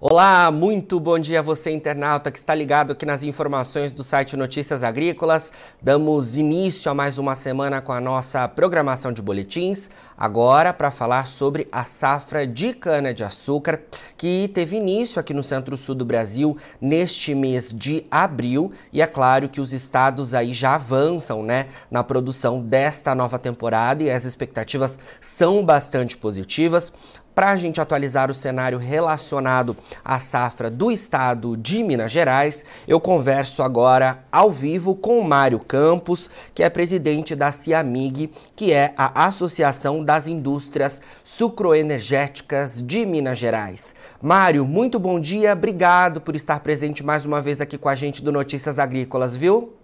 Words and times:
Olá, 0.00 0.48
muito 0.52 1.00
bom 1.00 1.18
dia 1.18 1.40
a 1.40 1.42
você 1.42 1.72
internauta 1.72 2.30
que 2.30 2.38
está 2.38 2.54
ligado 2.54 2.92
aqui 2.92 3.04
nas 3.04 3.24
informações 3.24 3.92
do 3.92 4.04
site 4.04 4.36
Notícias 4.36 4.84
Agrícolas. 4.84 5.52
Damos 5.82 6.36
início 6.36 6.88
a 6.88 6.94
mais 6.94 7.18
uma 7.18 7.34
semana 7.34 7.80
com 7.80 7.90
a 7.90 8.00
nossa 8.00 8.46
programação 8.46 9.12
de 9.12 9.20
boletins, 9.20 9.90
agora 10.16 10.72
para 10.72 10.92
falar 10.92 11.26
sobre 11.26 11.66
a 11.72 11.82
safra 11.82 12.46
de 12.46 12.74
cana-de-açúcar 12.74 13.80
que 14.16 14.48
teve 14.54 14.76
início 14.76 15.18
aqui 15.18 15.34
no 15.34 15.42
centro-sul 15.42 15.96
do 15.96 16.04
Brasil 16.04 16.56
neste 16.80 17.34
mês 17.34 17.74
de 17.74 18.04
abril 18.08 18.70
e 18.92 19.02
é 19.02 19.06
claro 19.06 19.48
que 19.48 19.60
os 19.60 19.72
estados 19.72 20.32
aí 20.32 20.54
já 20.54 20.76
avançam, 20.76 21.42
né, 21.42 21.66
na 21.90 22.04
produção 22.04 22.60
desta 22.60 23.16
nova 23.16 23.36
temporada 23.36 24.04
e 24.04 24.10
as 24.12 24.24
expectativas 24.24 24.96
são 25.20 25.64
bastante 25.64 26.16
positivas. 26.16 26.92
Para 27.38 27.52
a 27.52 27.56
gente 27.56 27.80
atualizar 27.80 28.32
o 28.32 28.34
cenário 28.34 28.78
relacionado 28.78 29.76
à 30.04 30.18
safra 30.18 30.68
do 30.68 30.90
estado 30.90 31.56
de 31.56 31.84
Minas 31.84 32.10
Gerais, 32.10 32.64
eu 32.88 32.98
converso 32.98 33.62
agora 33.62 34.24
ao 34.32 34.50
vivo 34.50 34.96
com 34.96 35.20
o 35.20 35.24
Mário 35.24 35.60
Campos, 35.60 36.28
que 36.52 36.64
é 36.64 36.68
presidente 36.68 37.36
da 37.36 37.52
CIAMIG, 37.52 38.32
que 38.56 38.72
é 38.72 38.92
a 38.96 39.26
Associação 39.26 40.02
das 40.02 40.26
Indústrias 40.26 41.00
Sucroenergéticas 41.22 42.84
de 42.84 43.06
Minas 43.06 43.38
Gerais. 43.38 43.94
Mário, 44.20 44.66
muito 44.66 44.98
bom 44.98 45.20
dia, 45.20 45.52
obrigado 45.52 46.20
por 46.20 46.34
estar 46.34 46.58
presente 46.58 47.04
mais 47.04 47.24
uma 47.24 47.40
vez 47.40 47.60
aqui 47.60 47.78
com 47.78 47.88
a 47.88 47.94
gente 47.94 48.20
do 48.20 48.32
Notícias 48.32 48.80
Agrícolas, 48.80 49.36
viu? 49.36 49.77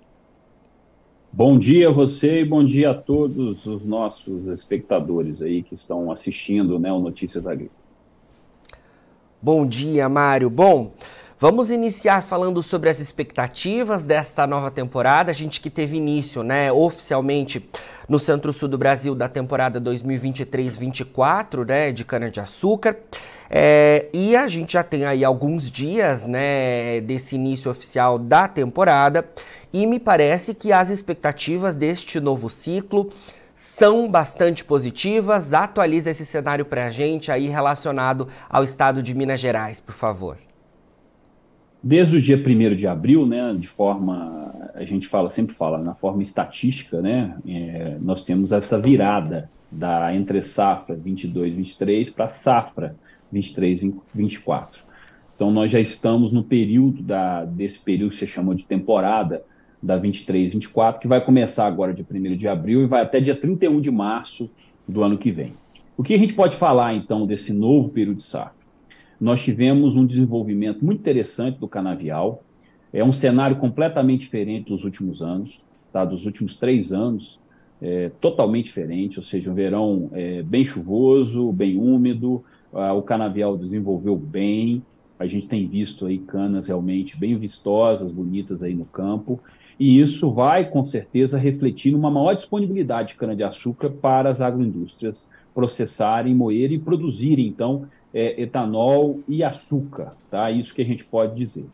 Bom 1.36 1.58
dia 1.58 1.88
a 1.88 1.90
você 1.90 2.42
e 2.42 2.44
bom 2.44 2.62
dia 2.62 2.92
a 2.92 2.94
todos 2.94 3.66
os 3.66 3.84
nossos 3.84 4.46
espectadores 4.46 5.42
aí 5.42 5.64
que 5.64 5.74
estão 5.74 6.12
assistindo 6.12 6.78
né, 6.78 6.92
o 6.92 7.00
Notícias 7.00 7.44
Agrícolas. 7.44 7.74
Bom 9.42 9.66
dia, 9.66 10.08
Mário. 10.08 10.48
Bom, 10.48 10.92
vamos 11.36 11.72
iniciar 11.72 12.22
falando 12.22 12.62
sobre 12.62 12.88
as 12.88 13.00
expectativas 13.00 14.04
desta 14.04 14.46
nova 14.46 14.70
temporada. 14.70 15.32
A 15.32 15.34
gente 15.34 15.60
que 15.60 15.68
teve 15.68 15.96
início, 15.96 16.44
né, 16.44 16.70
oficialmente 16.70 17.68
no 18.08 18.20
centro-sul 18.20 18.68
do 18.68 18.78
Brasil 18.78 19.12
da 19.12 19.28
temporada 19.28 19.80
2023-24, 19.80 21.66
né, 21.66 21.90
de 21.90 22.04
cana-de-açúcar. 22.04 22.96
É, 23.56 24.08
e 24.12 24.34
a 24.34 24.48
gente 24.48 24.72
já 24.72 24.82
tem 24.82 25.04
aí 25.04 25.24
alguns 25.24 25.70
dias, 25.70 26.26
né, 26.26 27.00
desse 27.02 27.36
início 27.36 27.70
oficial 27.70 28.18
da 28.18 28.48
temporada 28.48 29.24
e 29.72 29.86
me 29.86 30.00
parece 30.00 30.56
que 30.56 30.72
as 30.72 30.90
expectativas 30.90 31.76
deste 31.76 32.18
novo 32.18 32.48
ciclo 32.48 33.12
são 33.54 34.10
bastante 34.10 34.64
positivas. 34.64 35.54
Atualiza 35.54 36.10
esse 36.10 36.26
cenário 36.26 36.64
para 36.64 36.86
a 36.86 36.90
gente 36.90 37.30
aí 37.30 37.46
relacionado 37.46 38.26
ao 38.50 38.64
estado 38.64 39.00
de 39.00 39.14
Minas 39.14 39.38
Gerais, 39.38 39.80
por 39.80 39.94
favor. 39.94 40.36
Desde 41.80 42.16
o 42.16 42.20
dia 42.20 42.36
1 42.36 42.74
de 42.74 42.88
abril, 42.88 43.24
né, 43.24 43.54
de 43.56 43.68
forma, 43.68 44.52
a 44.74 44.82
gente 44.82 45.06
fala, 45.06 45.30
sempre 45.30 45.54
fala, 45.54 45.78
na 45.78 45.94
forma 45.94 46.24
estatística, 46.24 47.00
né, 47.00 47.36
é, 47.46 47.98
nós 48.00 48.24
temos 48.24 48.50
essa 48.50 48.80
virada 48.80 49.48
da 49.70 50.12
entre 50.12 50.42
safra 50.42 50.96
22-23 50.96 52.12
para 52.12 52.30
safra 52.30 52.96
23-24. 53.34 54.78
Então 55.34 55.50
nós 55.50 55.70
já 55.70 55.80
estamos 55.80 56.32
no 56.32 56.44
período 56.44 57.02
da, 57.02 57.44
desse 57.44 57.78
período 57.78 58.10
que 58.12 58.16
você 58.16 58.26
chamou 58.26 58.54
de 58.54 58.64
temporada, 58.64 59.42
da 59.82 59.98
23, 59.98 60.52
24, 60.54 61.00
que 61.00 61.06
vai 61.06 61.22
começar 61.22 61.66
agora 61.66 61.92
de 61.92 62.02
1 62.02 62.36
de 62.36 62.48
abril 62.48 62.82
e 62.82 62.86
vai 62.86 63.02
até 63.02 63.20
dia 63.20 63.36
31 63.36 63.82
de 63.82 63.90
março 63.90 64.50
do 64.88 65.02
ano 65.02 65.18
que 65.18 65.30
vem. 65.30 65.52
O 65.96 66.02
que 66.02 66.14
a 66.14 66.18
gente 66.18 66.32
pode 66.32 66.56
falar, 66.56 66.94
então, 66.94 67.26
desse 67.26 67.52
novo 67.52 67.90
período 67.90 68.16
de 68.16 68.22
safra? 68.22 68.54
Nós 69.20 69.42
tivemos 69.42 69.94
um 69.94 70.06
desenvolvimento 70.06 70.82
muito 70.84 71.00
interessante 71.00 71.58
do 71.58 71.68
canavial, 71.68 72.42
é 72.92 73.04
um 73.04 73.12
cenário 73.12 73.56
completamente 73.56 74.20
diferente 74.20 74.70
dos 74.70 74.84
últimos 74.84 75.20
anos, 75.20 75.60
tá? 75.92 76.04
dos 76.04 76.24
últimos 76.24 76.56
três 76.56 76.92
anos, 76.92 77.38
é, 77.80 78.10
totalmente 78.20 78.66
diferente, 78.66 79.18
ou 79.18 79.22
seja, 79.22 79.50
um 79.50 79.54
verão 79.54 80.10
é, 80.12 80.42
bem 80.42 80.64
chuvoso, 80.64 81.52
bem 81.52 81.76
úmido, 81.76 82.42
o 82.74 83.02
canavial 83.02 83.56
desenvolveu 83.56 84.16
bem, 84.16 84.82
a 85.18 85.26
gente 85.26 85.46
tem 85.46 85.66
visto 85.66 86.06
aí 86.06 86.18
canas 86.18 86.66
realmente 86.66 87.16
bem 87.16 87.36
vistosas, 87.36 88.10
bonitas 88.10 88.62
aí 88.62 88.74
no 88.74 88.84
campo, 88.84 89.40
e 89.78 90.00
isso 90.00 90.30
vai, 90.30 90.68
com 90.68 90.84
certeza, 90.84 91.38
refletir 91.38 91.92
numa 91.92 92.10
maior 92.10 92.34
disponibilidade 92.34 93.08
de 93.08 93.14
cana-de-açúcar 93.16 93.90
para 93.90 94.30
as 94.30 94.40
agroindústrias 94.40 95.28
processarem, 95.54 96.34
moerem 96.34 96.76
e 96.76 96.80
produzirem, 96.80 97.46
então, 97.46 97.86
é, 98.12 98.40
etanol 98.42 99.20
e 99.28 99.42
açúcar, 99.42 100.14
tá? 100.30 100.50
Isso 100.50 100.74
que 100.74 100.82
a 100.82 100.84
gente 100.84 101.04
pode 101.04 101.34
dizer. 101.36 101.66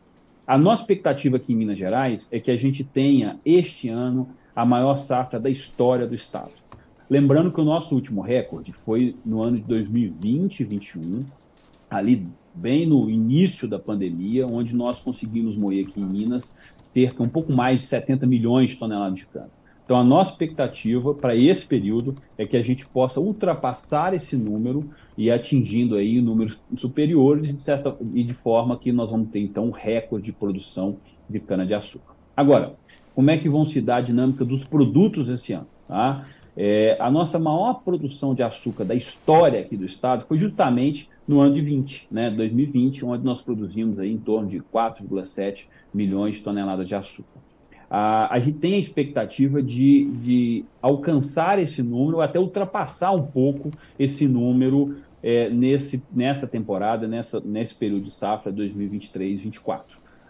A 0.47 0.57
nossa 0.59 0.83
expectativa 0.83 1.37
aqui 1.37 1.53
em 1.53 1.57
Minas 1.57 1.79
Gerais 1.79 2.29
é 2.33 2.41
que 2.41 2.51
a 2.51 2.57
gente 2.57 2.83
tenha, 2.83 3.39
este 3.45 3.89
ano, 3.89 4.29
a 4.55 4.65
maior 4.65 4.97
safra 4.97 5.39
da 5.39 5.49
história 5.49 6.07
do 6.07 6.15
Estado. 6.15 6.60
Lembrando 7.11 7.51
que 7.51 7.61
o 7.61 7.65
nosso 7.65 7.93
último 7.93 8.21
recorde 8.21 8.73
foi 8.73 9.17
no 9.27 9.43
ano 9.43 9.57
de 9.57 9.65
2020 9.65 10.61
e 10.61 10.65
2021, 10.65 11.25
ali 11.91 12.25
bem 12.55 12.87
no 12.87 13.11
início 13.11 13.67
da 13.67 13.81
pandemia, 13.81 14.47
onde 14.47 14.77
nós 14.77 15.01
conseguimos 15.01 15.57
moer 15.57 15.85
aqui 15.85 16.01
em 16.01 16.05
Minas 16.05 16.57
cerca 16.81 17.21
um 17.21 17.29
pouco 17.29 17.53
mais 17.53 17.81
de 17.81 17.89
70 17.89 18.29
milhões 18.29 18.71
de 18.71 18.77
toneladas 18.77 19.17
de 19.17 19.27
cana. 19.27 19.51
Então, 19.85 19.97
a 19.97 20.05
nossa 20.05 20.31
expectativa 20.31 21.13
para 21.13 21.35
esse 21.35 21.67
período 21.67 22.15
é 22.39 22.47
que 22.47 22.57
a 22.57 22.63
gente 22.63 22.87
possa 22.87 23.19
ultrapassar 23.19 24.15
esse 24.15 24.37
número 24.37 24.89
e 25.19 25.33
atingindo 25.33 25.97
aí 25.97 26.21
números 26.21 26.61
superiores 26.77 27.53
de 27.53 27.61
certa, 27.61 27.97
e 28.15 28.23
de 28.23 28.35
forma 28.35 28.79
que 28.79 28.93
nós 28.93 29.11
vamos 29.11 29.31
ter, 29.31 29.41
então, 29.41 29.67
um 29.67 29.73
recorde 29.73 30.27
de 30.27 30.33
produção 30.33 30.97
de 31.29 31.41
cana-de-açúcar. 31.41 32.15
Agora, 32.37 32.77
como 33.17 33.33
é 33.33 33.37
que 33.37 33.49
vão 33.49 33.65
se 33.65 33.81
dar 33.81 33.97
a 33.97 34.01
dinâmica 34.01 34.45
dos 34.45 34.65
produtos 34.65 35.29
esse 35.29 35.53
ano? 35.53 35.67
Tá? 35.89 36.25
É, 36.57 36.97
a 36.99 37.11
nossa 37.11 37.39
maior 37.39 37.75
produção 37.85 38.35
de 38.35 38.43
açúcar 38.43 38.85
da 38.85 38.95
história 38.95 39.61
aqui 39.61 39.77
do 39.77 39.85
estado 39.85 40.25
foi 40.25 40.37
justamente 40.37 41.09
no 41.27 41.41
ano 41.41 41.55
de 41.55 41.61
20, 41.61 42.09
né, 42.11 42.31
2020, 42.31 43.05
onde 43.05 43.25
nós 43.25 43.41
produzimos 43.41 43.99
aí 43.99 44.13
em 44.13 44.19
torno 44.19 44.49
de 44.49 44.59
4,7 44.59 45.67
milhões 45.95 46.37
de 46.37 46.43
toneladas 46.43 46.89
de 46.89 46.95
açúcar. 46.95 47.41
A, 47.89 48.35
a 48.35 48.39
gente 48.39 48.59
tem 48.59 48.75
a 48.75 48.79
expectativa 48.79 49.63
de, 49.63 50.11
de 50.23 50.65
alcançar 50.83 51.59
esse 51.59 51.83
número, 51.83 52.21
até 52.21 52.39
ultrapassar 52.39 53.13
um 53.13 53.23
pouco 53.23 53.71
esse 53.99 54.27
número 54.27 54.97
é, 55.23 55.51
nesse, 55.51 56.03
nessa 56.13 56.47
temporada, 56.47 57.07
nessa, 57.07 57.41
nesse 57.41 57.75
período 57.75 58.05
de 58.05 58.13
safra 58.13 58.53
2023-24. 58.53 59.83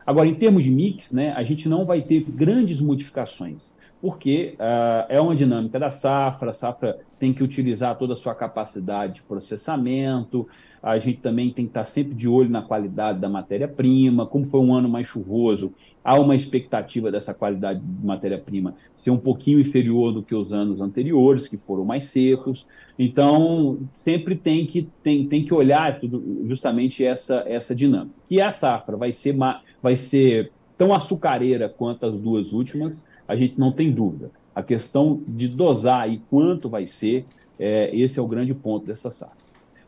Agora, 0.06 0.26
em 0.26 0.34
termos 0.34 0.64
de 0.64 0.70
mix, 0.70 1.12
né, 1.12 1.32
a 1.32 1.42
gente 1.42 1.68
não 1.68 1.84
vai 1.84 2.02
ter 2.02 2.22
grandes 2.22 2.80
modificações 2.80 3.72
porque 4.00 4.54
uh, 4.54 5.06
é 5.08 5.20
uma 5.20 5.34
dinâmica 5.34 5.78
da 5.78 5.90
safra, 5.90 6.50
a 6.50 6.52
safra 6.52 6.98
tem 7.18 7.34
que 7.34 7.42
utilizar 7.42 7.98
toda 7.98 8.14
a 8.14 8.16
sua 8.16 8.34
capacidade 8.34 9.14
de 9.14 9.22
processamento, 9.22 10.48
a 10.82 10.96
gente 10.98 11.18
também 11.18 11.52
tem 11.52 11.66
que 11.66 11.70
estar 11.70 11.84
sempre 11.84 12.14
de 12.14 12.26
olho 12.26 12.48
na 12.48 12.62
qualidade 12.62 13.18
da 13.18 13.28
matéria-prima, 13.28 14.26
como 14.26 14.46
foi 14.46 14.60
um 14.60 14.74
ano 14.74 14.88
mais 14.88 15.06
chuvoso, 15.06 15.74
há 16.02 16.18
uma 16.18 16.34
expectativa 16.34 17.10
dessa 17.10 17.34
qualidade 17.34 17.80
de 17.80 18.06
matéria-prima 18.06 18.74
ser 18.94 19.10
um 19.10 19.18
pouquinho 19.18 19.60
inferior 19.60 20.12
do 20.12 20.22
que 20.22 20.34
os 20.34 20.50
anos 20.50 20.80
anteriores, 20.80 21.46
que 21.46 21.58
foram 21.58 21.84
mais 21.84 22.04
secos, 22.06 22.66
então 22.98 23.80
sempre 23.92 24.34
tem 24.34 24.64
que, 24.64 24.88
tem, 25.02 25.26
tem 25.26 25.44
que 25.44 25.52
olhar 25.52 26.00
tudo, 26.00 26.46
justamente 26.48 27.04
essa, 27.04 27.44
essa 27.46 27.74
dinâmica. 27.74 28.14
E 28.30 28.40
a 28.40 28.52
safra 28.54 28.96
vai 28.96 29.12
ser, 29.12 29.36
vai 29.82 29.96
ser 29.96 30.50
tão 30.78 30.94
açucareira 30.94 31.68
quanto 31.68 32.06
as 32.06 32.18
duas 32.18 32.54
últimas, 32.54 33.04
a 33.30 33.36
gente 33.36 33.60
não 33.60 33.70
tem 33.70 33.92
dúvida. 33.92 34.32
A 34.52 34.60
questão 34.60 35.22
de 35.28 35.46
dosar 35.46 36.10
e 36.10 36.18
quanto 36.28 36.68
vai 36.68 36.84
ser, 36.84 37.24
é, 37.56 37.94
esse 37.94 38.18
é 38.18 38.22
o 38.22 38.26
grande 38.26 38.52
ponto 38.52 38.86
dessa 38.86 39.12
safra. 39.12 39.38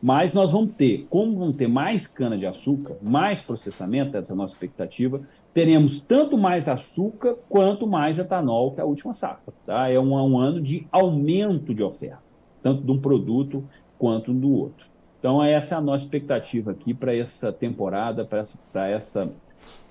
Mas 0.01 0.33
nós 0.33 0.53
vamos 0.53 0.75
ter, 0.75 1.05
como 1.09 1.37
vamos 1.37 1.57
ter 1.57 1.67
mais 1.67 2.07
cana-de-açúcar, 2.07 2.95
mais 3.01 3.41
processamento, 3.41 4.15
essa 4.15 4.31
é 4.31 4.33
a 4.33 4.37
nossa 4.37 4.53
expectativa, 4.53 5.21
teremos 5.53 5.99
tanto 5.99 6.37
mais 6.37 6.69
açúcar 6.69 7.35
quanto 7.49 7.85
mais 7.85 8.17
etanol 8.17 8.71
que 8.71 8.79
a 8.79 8.85
última 8.85 9.11
safra. 9.11 9.53
Tá? 9.65 9.89
É 9.89 9.99
um, 9.99 10.13
um 10.13 10.37
ano 10.39 10.61
de 10.61 10.87
aumento 10.89 11.73
de 11.73 11.83
oferta, 11.83 12.23
tanto 12.61 12.81
de 12.81 12.91
um 12.91 12.99
produto 13.01 13.61
quanto 13.99 14.33
do 14.33 14.53
outro. 14.53 14.87
Então, 15.19 15.43
essa 15.43 15.75
é 15.75 15.77
a 15.77 15.81
nossa 15.81 16.05
expectativa 16.05 16.71
aqui 16.71 16.93
para 16.93 17.13
essa 17.13 17.51
temporada, 17.51 18.23
para 18.23 18.39
essa, 18.39 18.57
essa 18.73 19.29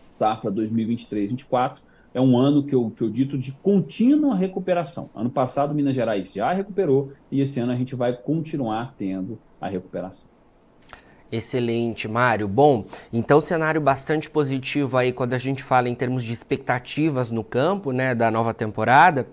safra 0.08 0.50
2023-2024 0.50 1.91
é 2.14 2.20
um 2.20 2.36
ano 2.36 2.62
que 2.64 2.74
eu, 2.74 2.90
que 2.90 3.02
eu 3.02 3.10
dito 3.10 3.38
de 3.38 3.52
contínua 3.52 4.34
recuperação. 4.34 5.08
Ano 5.14 5.30
passado, 5.30 5.74
Minas 5.74 5.94
Gerais 5.94 6.32
já 6.32 6.52
recuperou 6.52 7.12
e 7.30 7.40
esse 7.40 7.58
ano 7.58 7.72
a 7.72 7.76
gente 7.76 7.94
vai 7.94 8.12
continuar 8.12 8.94
tendo 8.98 9.38
a 9.60 9.68
recuperação. 9.68 10.32
Excelente, 11.32 12.06
Mário. 12.06 12.46
Bom, 12.46 12.84
então 13.10 13.40
cenário 13.40 13.80
bastante 13.80 14.28
positivo 14.28 14.98
aí 14.98 15.12
quando 15.12 15.32
a 15.32 15.38
gente 15.38 15.62
fala 15.62 15.88
em 15.88 15.94
termos 15.94 16.22
de 16.22 16.30
expectativas 16.30 17.30
no 17.30 17.42
campo, 17.42 17.90
né, 17.90 18.14
da 18.14 18.30
nova 18.30 18.52
temporada. 18.52 19.26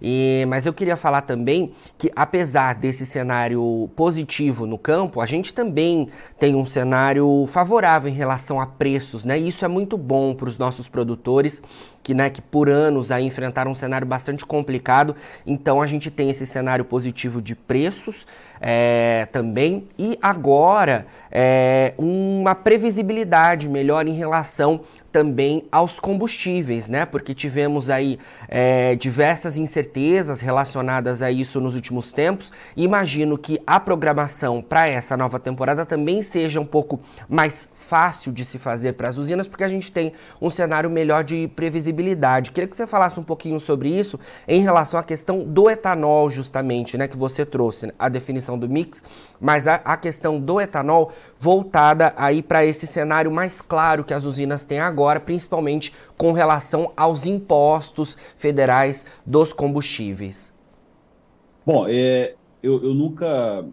E, 0.00 0.44
mas 0.48 0.66
eu 0.66 0.72
queria 0.72 0.96
falar 0.96 1.22
também 1.22 1.74
que, 1.96 2.10
apesar 2.16 2.74
desse 2.74 3.06
cenário 3.06 3.88
positivo 3.94 4.66
no 4.66 4.76
campo, 4.76 5.20
a 5.20 5.26
gente 5.26 5.54
também 5.54 6.08
tem 6.40 6.56
um 6.56 6.64
cenário 6.64 7.46
favorável 7.46 8.10
em 8.10 8.14
relação 8.14 8.60
a 8.60 8.66
preços, 8.66 9.24
né? 9.24 9.38
E 9.38 9.46
isso 9.46 9.64
é 9.64 9.68
muito 9.68 9.96
bom 9.96 10.34
para 10.34 10.48
os 10.48 10.58
nossos 10.58 10.88
produtores 10.88 11.62
que, 12.02 12.14
né, 12.14 12.28
que 12.30 12.42
por 12.42 12.68
anos 12.68 13.10
aí 13.10 13.24
enfrentaram 13.24 13.70
um 13.70 13.74
cenário 13.74 14.06
bastante 14.06 14.44
complicado. 14.44 15.14
Então 15.46 15.80
a 15.80 15.86
gente 15.86 16.10
tem 16.10 16.30
esse 16.30 16.46
cenário 16.46 16.84
positivo 16.84 17.40
de 17.40 17.54
preços 17.54 18.26
é, 18.60 19.26
também 19.32 19.88
e 19.98 20.18
agora 20.20 21.06
é, 21.30 21.94
uma 21.98 22.54
previsibilidade 22.54 23.68
melhor 23.68 24.06
em 24.06 24.14
relação 24.14 24.82
também 25.12 25.64
aos 25.70 26.00
combustíveis, 26.00 26.88
né? 26.88 27.04
Porque 27.04 27.34
tivemos 27.34 27.90
aí 27.90 28.18
é, 28.48 28.96
diversas 28.96 29.58
incertezas 29.58 30.40
relacionadas 30.40 31.20
a 31.20 31.30
isso 31.30 31.60
nos 31.60 31.74
últimos 31.74 32.12
tempos. 32.12 32.50
Imagino 32.74 33.36
que 33.36 33.60
a 33.66 33.78
programação 33.78 34.62
para 34.62 34.88
essa 34.88 35.16
nova 35.16 35.38
temporada 35.38 35.84
também 35.84 36.22
seja 36.22 36.58
um 36.58 36.64
pouco 36.64 36.98
mais 37.28 37.68
fácil 37.74 38.32
de 38.32 38.44
se 38.44 38.58
fazer 38.58 38.94
para 38.94 39.08
as 39.08 39.18
usinas, 39.18 39.46
porque 39.46 39.64
a 39.64 39.68
gente 39.68 39.92
tem 39.92 40.14
um 40.40 40.48
cenário 40.48 40.88
melhor 40.88 41.22
de 41.22 41.46
previsibilidade. 41.54 42.50
Queria 42.50 42.66
que 42.66 42.74
você 42.74 42.86
falasse 42.86 43.20
um 43.20 43.24
pouquinho 43.24 43.60
sobre 43.60 43.90
isso 43.90 44.18
em 44.48 44.62
relação 44.62 44.98
à 44.98 45.02
questão 45.02 45.44
do 45.44 45.68
etanol, 45.68 46.30
justamente, 46.30 46.96
né? 46.96 47.06
Que 47.06 47.16
você 47.16 47.44
trouxe 47.44 47.92
a 47.98 48.08
definição 48.08 48.58
do 48.58 48.68
mix, 48.68 49.04
mas 49.42 49.66
a, 49.66 49.74
a 49.84 49.96
questão 49.96 50.40
do 50.40 50.60
etanol 50.60 51.12
voltada 51.38 52.14
aí 52.16 52.40
para 52.40 52.64
esse 52.64 52.86
cenário 52.86 53.30
mais 53.30 53.60
claro 53.60 54.04
que 54.04 54.14
as 54.14 54.24
usinas 54.24 54.64
têm 54.64 54.78
agora 54.78 55.18
principalmente 55.18 55.92
com 56.16 56.30
relação 56.30 56.92
aos 56.96 57.26
impostos 57.26 58.16
federais 58.36 59.04
dos 59.26 59.52
combustíveis? 59.52 60.54
Bom, 61.66 61.86
é, 61.88 62.34
eu, 62.62 62.82
eu 62.84 62.94
nunca 62.94 63.64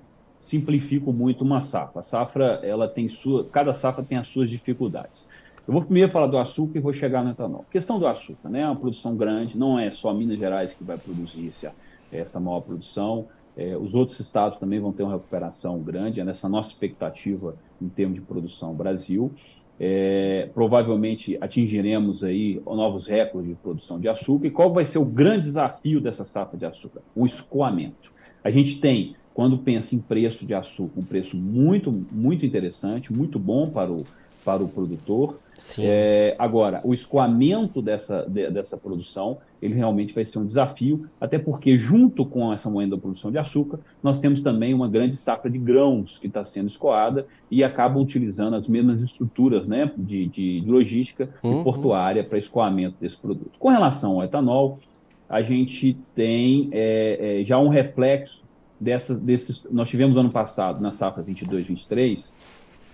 simplifico 0.42 1.14
muito 1.14 1.44
uma 1.44 1.62
safra. 1.62 2.00
A 2.00 2.04
safra, 2.04 2.60
ela 2.64 2.88
tem 2.88 3.08
sua, 3.08 3.46
cada 3.46 3.72
safra 3.72 4.04
tem 4.04 4.18
as 4.18 4.28
suas 4.28 4.50
dificuldades. 4.50 5.30
Eu 5.68 5.74
vou 5.74 5.84
primeiro 5.84 6.12
falar 6.12 6.26
do 6.26 6.38
açúcar 6.40 6.80
e 6.80 6.82
vou 6.82 6.92
chegar 6.92 7.24
no 7.24 7.30
etanol. 7.30 7.64
Questão 7.70 8.00
do 8.00 8.08
açúcar, 8.08 8.50
né? 8.50 8.62
É 8.62 8.66
uma 8.66 8.76
produção 8.76 9.16
grande, 9.16 9.56
não 9.56 9.78
é 9.78 9.92
só 9.92 10.12
Minas 10.12 10.40
Gerais 10.40 10.74
que 10.74 10.84
vai 10.84 10.98
produzir 10.98 11.46
esse, 11.46 11.70
essa 12.12 12.40
maior 12.40 12.62
produção. 12.62 13.28
É, 13.60 13.76
os 13.76 13.94
outros 13.94 14.18
estados 14.22 14.58
também 14.58 14.80
vão 14.80 14.94
ter 14.94 15.04
uma 15.04 15.12
recuperação 15.12 15.80
grande, 15.80 16.22
é 16.22 16.24
nessa 16.24 16.48
nossa 16.48 16.70
expectativa 16.70 17.58
em 17.82 17.90
termos 17.90 18.16
de 18.16 18.22
produção 18.22 18.74
Brasil. 18.74 19.34
É, 19.78 20.50
provavelmente 20.54 21.38
atingiremos 21.42 22.24
aí 22.24 22.62
novos 22.66 23.06
recordes 23.06 23.50
de 23.50 23.56
produção 23.56 24.00
de 24.00 24.08
açúcar. 24.08 24.48
E 24.48 24.52
qual 24.52 24.72
vai 24.72 24.86
ser 24.86 25.00
o 25.00 25.04
grande 25.04 25.44
desafio 25.44 26.00
dessa 26.00 26.24
safra 26.24 26.58
de 26.58 26.66
açúcar? 26.66 27.02
O 27.14 27.26
escoamento. 27.26 28.14
A 28.42 28.50
gente 28.50 28.80
tem, 28.80 29.16
quando 29.34 29.58
pensa 29.58 29.94
em 29.94 30.00
preço 30.00 30.46
de 30.46 30.54
açúcar, 30.54 30.98
um 30.98 31.04
preço 31.04 31.36
muito, 31.36 31.92
muito 31.92 32.46
interessante, 32.46 33.12
muito 33.12 33.38
bom 33.38 33.70
para 33.70 33.92
o, 33.92 34.06
para 34.46 34.64
o 34.64 34.70
produtor. 34.70 35.38
É, 35.84 36.36
agora, 36.40 36.82
o 36.84 36.94
escoamento 36.94 37.82
dessa, 37.82 38.26
de, 38.28 38.50
dessa 38.50 38.78
produção, 38.78 39.38
ele 39.62 39.74
realmente 39.74 40.14
vai 40.14 40.24
ser 40.24 40.40
um 40.40 40.46
desafio, 40.46 41.08
até 41.20 41.38
porque, 41.38 41.78
junto 41.78 42.26
com 42.26 42.52
essa 42.54 42.70
moeda 42.70 42.96
da 42.96 43.02
produção 43.02 43.30
de 43.30 43.38
açúcar, 43.38 43.80
nós 44.02 44.20
temos 44.20 44.42
também 44.42 44.74
uma 44.74 44.88
grande 44.88 45.16
safra 45.18 45.50
de 45.50 45.58
grãos 45.58 46.18
que 46.18 46.28
está 46.28 46.46
sendo 46.46 46.68
escoada 46.68 47.28
e 47.52 47.64
acaba 47.64 48.00
utilizando 48.00 48.56
as 48.56 48.68
mesmas 48.68 49.02
estruturas 49.02 49.68
né, 49.68 49.92
de, 49.98 50.28
de 50.28 50.64
logística 50.66 51.30
uhum. 51.44 51.62
e 51.62 51.64
portuária 51.64 52.24
para 52.24 52.38
escoamento 52.38 52.96
desse 53.00 53.18
produto. 53.18 53.52
Com 53.60 53.70
relação 53.70 54.14
ao 54.14 54.24
etanol, 54.24 54.80
a 55.28 55.42
gente 55.42 55.98
tem 56.16 56.70
é, 56.72 57.42
é, 57.42 57.44
já 57.44 57.60
um 57.60 57.68
reflexo 57.68 58.42
dessa, 58.80 59.14
desses. 59.14 59.68
Nós 59.70 59.90
tivemos 59.90 60.18
ano 60.18 60.32
passado, 60.32 60.82
na 60.82 60.92
safra 60.92 61.24
22-23, 61.24 62.32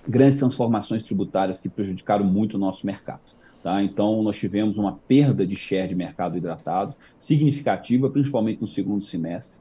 grandes 0.07 0.39
transformações 0.39 1.03
tributárias 1.03 1.61
que 1.61 1.69
prejudicaram 1.69 2.25
muito 2.25 2.55
o 2.55 2.59
nosso 2.59 2.85
mercado. 2.85 3.21
Tá? 3.63 3.81
Então, 3.81 4.21
nós 4.21 4.37
tivemos 4.37 4.77
uma 4.77 4.93
perda 5.07 5.45
de 5.45 5.55
share 5.55 5.87
de 5.87 5.95
mercado 5.95 6.37
hidratado 6.37 6.93
significativa, 7.17 8.09
principalmente 8.09 8.61
no 8.61 8.67
segundo 8.67 9.03
semestre. 9.03 9.59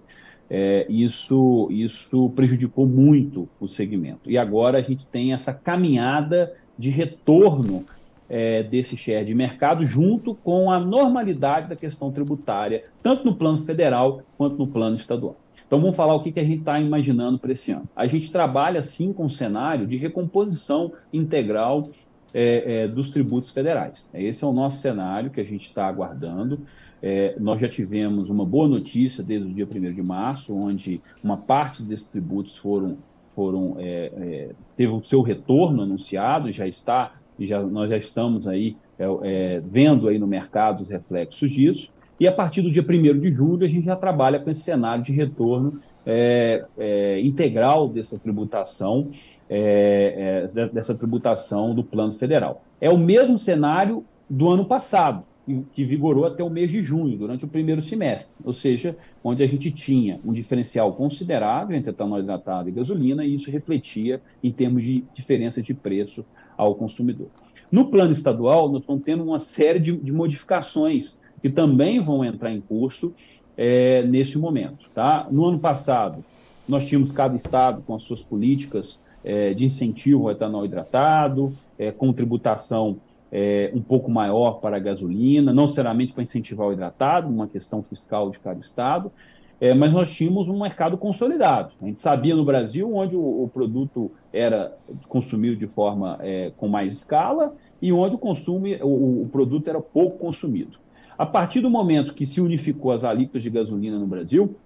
É, 0.51 0.87
isso, 0.91 1.69
isso 1.71 2.31
prejudicou 2.37 2.87
muito 2.87 3.49
o 3.59 3.67
segmento. 3.67 4.31
E 4.31 4.37
agora 4.37 4.79
a 4.79 4.83
gente 4.83 5.07
tem 5.07 5.33
essa 5.33 5.55
caminhada 5.55 6.55
de 6.79 6.91
retorno 6.91 7.87
é, 8.29 8.63
desse 8.63 8.97
share 8.97 9.25
de 9.25 9.35
mercado 9.35 9.85
junto 9.85 10.35
com 10.35 10.71
a 10.71 10.79
normalidade 10.79 11.69
da 11.69 11.77
questão 11.77 12.11
tributária, 12.11 12.85
tanto 13.03 13.25
no 13.25 13.35
plano 13.35 13.65
federal 13.65 14.23
quanto 14.37 14.59
no 14.59 14.67
plano 14.67 14.97
estadual. 14.97 15.37
Então 15.67 15.81
vamos 15.81 15.97
falar 15.97 16.15
o 16.15 16.23
que, 16.23 16.31
que 16.31 16.41
a 16.41 16.45
gente 16.45 16.61
está 16.61 16.79
imaginando 16.79 17.39
para 17.39 17.53
esse 17.53 17.73
ano. 17.73 17.89
A 17.97 18.07
gente 18.07 18.31
trabalha 18.31 18.83
sim 18.83 19.13
com 19.13 19.25
um 19.25 19.29
cenário 19.29 19.87
de 19.87 19.97
recomposição 19.97 20.93
integral 21.13 21.89
é, 22.35 22.83
é, 22.83 22.89
dos 22.89 23.11
tributos 23.11 23.51
federais. 23.51 24.11
Esse 24.13 24.45
é 24.45 24.47
o 24.47 24.53
nosso 24.53 24.81
cenário 24.81 25.31
que 25.31 25.41
a 25.41 25.45
gente 25.45 25.67
está 25.67 25.87
aguardando. 25.87 26.61
É, 27.01 27.37
nós 27.39 27.61
já 27.61 27.69
tivemos 27.69 28.29
uma 28.29 28.45
boa 28.45 28.67
notícia 28.67 29.23
desde 29.23 29.47
o 29.49 29.55
dia 29.55 29.67
1 29.67 29.95
de 29.95 30.03
março, 30.03 30.55
onde 30.55 31.01
uma 31.23 31.37
parte 31.37 31.83
desses 31.83 32.07
tributos 32.07 32.57
foram, 32.57 32.99
foram 33.35 33.77
é, 33.79 34.13
é, 34.17 34.51
teve 34.77 34.93
o 34.93 35.05
seu 35.05 35.23
retorno 35.23 35.83
anunciado, 35.83 36.51
já 36.51 36.67
está, 36.67 37.13
já, 37.39 37.63
nós 37.63 37.89
já 37.89 37.97
estamos 37.97 38.49
aí 38.49 38.77
é, 38.99 39.61
vendo 39.65 40.09
aí 40.09 40.19
no 40.19 40.27
mercado 40.27 40.83
os 40.83 40.89
reflexos 40.89 41.51
disso. 41.51 41.93
E 42.19 42.29
a 42.29 42.33
partir 42.33 42.63
do 42.63 42.71
dia 42.71 42.83
1 42.83 43.19
de 43.19 43.33
julho, 43.33 43.67
a 43.67 43.69
gente 43.69 43.87
já 43.87 43.97
trabalha 43.97 44.39
com 44.39 44.51
esse 44.51 44.61
cenário 44.61 45.03
de 45.03 45.13
retorno 45.13 45.81
é, 46.07 46.65
é, 46.79 47.21
integral 47.21 47.89
dessa 47.89 48.19
tributação, 48.19 49.11
é, 49.49 50.45
é 50.55 50.69
dessa 50.69 50.95
tributação 50.95 51.75
do 51.75 51.83
plano 51.83 52.15
federal. 52.15 52.63
É 52.81 52.89
o 52.89 52.99
mesmo 52.99 53.39
cenário 53.39 54.05
do 54.29 54.49
ano 54.49 54.65
passado, 54.65 55.25
que 55.73 55.85
vigorou 55.85 56.25
até 56.25 56.43
o 56.43 56.49
mês 56.49 56.71
de 56.71 56.83
junho, 56.83 57.19
durante 57.19 57.45
o 57.45 57.49
primeiro 57.49 57.83
semestre, 57.83 58.35
ou 58.45 58.53
seja, 58.53 58.97
onde 59.23 59.43
a 59.43 59.47
gente 59.47 59.71
tinha 59.71 60.19
um 60.25 60.33
diferencial 60.33 60.95
considerável 60.95 61.77
entre 61.77 61.91
etanol 61.91 62.21
hidratado 62.21 62.69
e 62.69 62.73
gasolina, 62.73 63.25
e 63.25 63.35
isso 63.35 63.51
refletia 63.51 64.23
em 64.43 64.51
termos 64.51 64.83
de 64.83 65.05
diferença 65.15 65.61
de 65.61 65.75
preço 65.75 66.25
ao 66.57 66.75
consumidor. 66.75 67.29
No 67.71 67.91
plano 67.91 68.13
estadual, 68.13 68.71
nós 68.71 68.81
estamos 68.81 69.03
tendo 69.03 69.25
uma 69.25 69.39
série 69.39 69.81
de, 69.81 69.97
de 69.97 70.13
modificações 70.13 71.21
que 71.45 71.51
também 71.51 72.01
vão 72.01 72.25
entrar 72.25 72.51
em 72.51 72.61
curso 72.63 73.13
é, 73.55 74.03
nesse 74.05 74.39
momento. 74.39 74.89
Tá? 74.95 75.29
No 75.31 75.45
ano 75.45 75.59
passado, 75.59 76.25
nós 76.67 76.89
tínhamos 76.89 77.13
cada 77.13 77.37
estado 77.37 77.83
com 77.87 77.95
as 77.95 78.03
suas 78.03 78.23
políticas 78.23 78.99
é, 79.23 79.53
de 79.53 79.63
incentivo 79.63 80.23
ao 80.23 80.31
etanol 80.31 80.65
hidratado, 80.65 81.53
é, 81.79 81.93
com 81.93 82.11
tributação 82.15 82.97
é, 83.31 83.71
um 83.75 83.83
pouco 83.83 84.11
maior 84.11 84.53
para 84.53 84.79
a 84.79 84.81
gasolina, 84.81 85.53
não 85.53 85.65
necessariamente 85.65 86.15
para 86.15 86.23
incentivar 86.23 86.67
o 86.67 86.73
hidratado, 86.73 87.29
uma 87.29 87.47
questão 87.47 87.83
fiscal 87.83 88.31
de 88.31 88.39
cada 88.39 88.61
estado, 88.61 89.13
é, 89.61 89.75
mas 89.75 89.93
nós 89.93 90.11
tínhamos 90.11 90.49
um 90.49 90.59
mercado 90.59 90.97
consolidado. 90.97 91.75
A 91.83 91.85
gente 91.85 92.01
sabia 92.01 92.35
no 92.35 92.47
Brasil 92.47 92.91
onde 92.91 93.15
o, 93.15 93.45
o 93.45 93.51
produto 93.53 94.11
era 94.33 94.75
consumido 95.09 95.57
de 95.57 95.67
forma 95.67 96.17
é, 96.23 96.53
com 96.57 96.69
mais 96.69 96.95
escala 96.95 97.55
e 97.83 97.93
onde 97.93 98.15
o, 98.15 98.19
consumo, 98.19 98.67
o, 98.81 99.25
o 99.25 99.29
produto 99.29 99.69
era 99.69 99.79
pouco 99.79 100.17
consumido. 100.17 100.83
A 101.17 101.25
partir 101.25 101.61
do 101.61 101.71
momento 101.71 102.15
que 102.15 102.27
se 102.27 102.41
unificou 102.41 102.93
as 102.93 103.05
alíquotas 103.05 103.43
de 103.43 103.51
gasolina 103.51 103.99
no 103.99 104.07
Brasil, 104.07 104.57